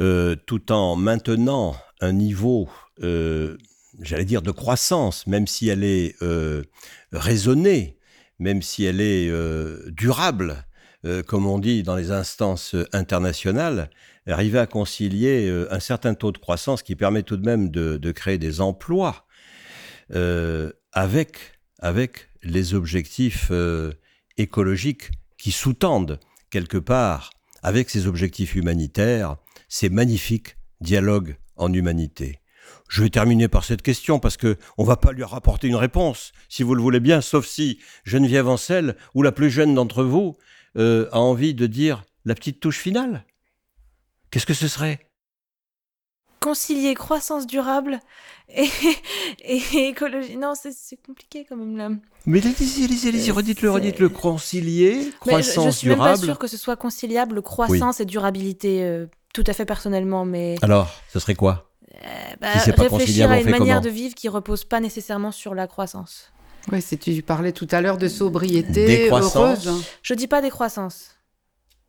[0.00, 2.68] euh, tout en maintenant un niveau,
[3.02, 3.56] euh,
[4.00, 6.62] j'allais dire, de croissance, même si elle est euh,
[7.12, 7.98] raisonnée,
[8.38, 9.30] même si elle est
[9.92, 10.64] durable?
[11.04, 13.90] Euh, comme on dit dans les instances internationales,
[14.26, 18.12] arriver à concilier euh, un certain taux de croissance qui permet tout de même de,
[18.12, 19.26] créer des emplois
[20.14, 23.50] euh, avec, avec les objectifs
[24.36, 27.30] écologiques qui sous-tendent quelque part
[27.64, 29.36] avec ces objectifs humanitaires,
[29.68, 32.38] ces magnifiques dialogues en humanité.
[32.88, 36.32] Je vais terminer par cette question parce que on va pas lui rapporter une réponse,
[36.48, 40.36] si vous le voulez bien, sauf si Geneviève Ancel ou la plus jeune d'entre vous
[40.76, 43.24] euh, a envie de dire la petite touche finale
[44.30, 44.98] Qu'est-ce que ce serait?
[46.40, 48.00] Concilier croissance durable
[48.48, 48.66] et,
[49.88, 50.38] écologie.
[50.38, 50.72] Non, c'est
[51.06, 51.90] compliqué quand même là.
[52.24, 54.08] Mais allez-y, allez-y, allez-y, redites-le, redites-le.
[54.08, 58.82] Concilier, croissance je, je suis Même pas sûre que ce soit conciliable, croissance et durabilité,
[58.82, 60.24] euh, tout à fait personnellement.
[60.24, 61.70] Mais alors, ce serait quoi?
[61.94, 62.08] Euh,
[62.40, 66.32] bah, Réfléchir à une manière de vivre qui repose pas nécessairement sur la croissance.
[66.70, 69.84] Oui, tu parlais tout à l'heure de sobriété heureuse.
[70.02, 71.16] Je dis pas décroissance,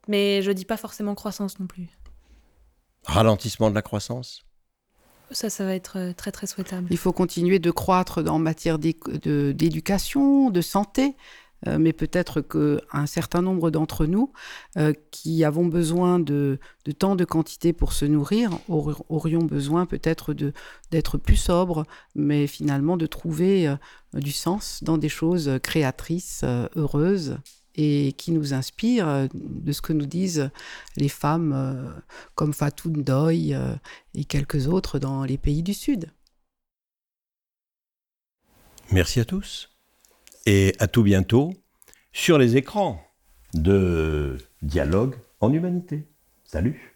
[0.07, 1.89] mais je dis pas forcément croissance non plus.
[3.05, 4.43] Ralentissement de la croissance?
[5.31, 6.87] Ça, ça va être euh, très très souhaitable.
[6.91, 11.15] Il faut continuer de croître en matière d'éducation, de santé,
[11.67, 14.31] euh, mais peut-être qu'un certain nombre d'entre nous
[14.77, 16.59] euh, qui avons besoin de,
[16.97, 20.35] tant de quantité pour se nourrir aurions besoin peut-être
[20.91, 21.85] d'être plus sobres,
[22.15, 23.75] mais finalement de trouver euh,
[24.13, 26.43] du sens dans des choses créatrices,
[26.75, 27.37] heureuses
[27.75, 30.51] et qui nous inspirent de ce que nous disent
[30.95, 32.03] les femmes
[32.35, 33.55] comme Fatou Ndoye
[34.13, 36.11] et quelques autres dans les pays du Sud.
[38.91, 39.72] Merci à tous
[40.45, 41.53] et à tout bientôt
[42.11, 43.01] sur les écrans
[43.53, 46.07] de Dialogue en Humanité.
[46.43, 46.89] Salut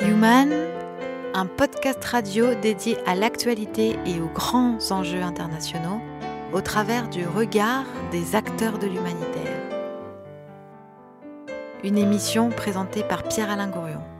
[0.00, 0.52] Human,
[1.34, 6.00] un podcast radio dédié à l'actualité et aux grands enjeux internationaux
[6.52, 9.62] au travers du regard des acteurs de l'humanitaire.
[11.84, 14.15] Une émission présentée par Pierre-Alain Gourion.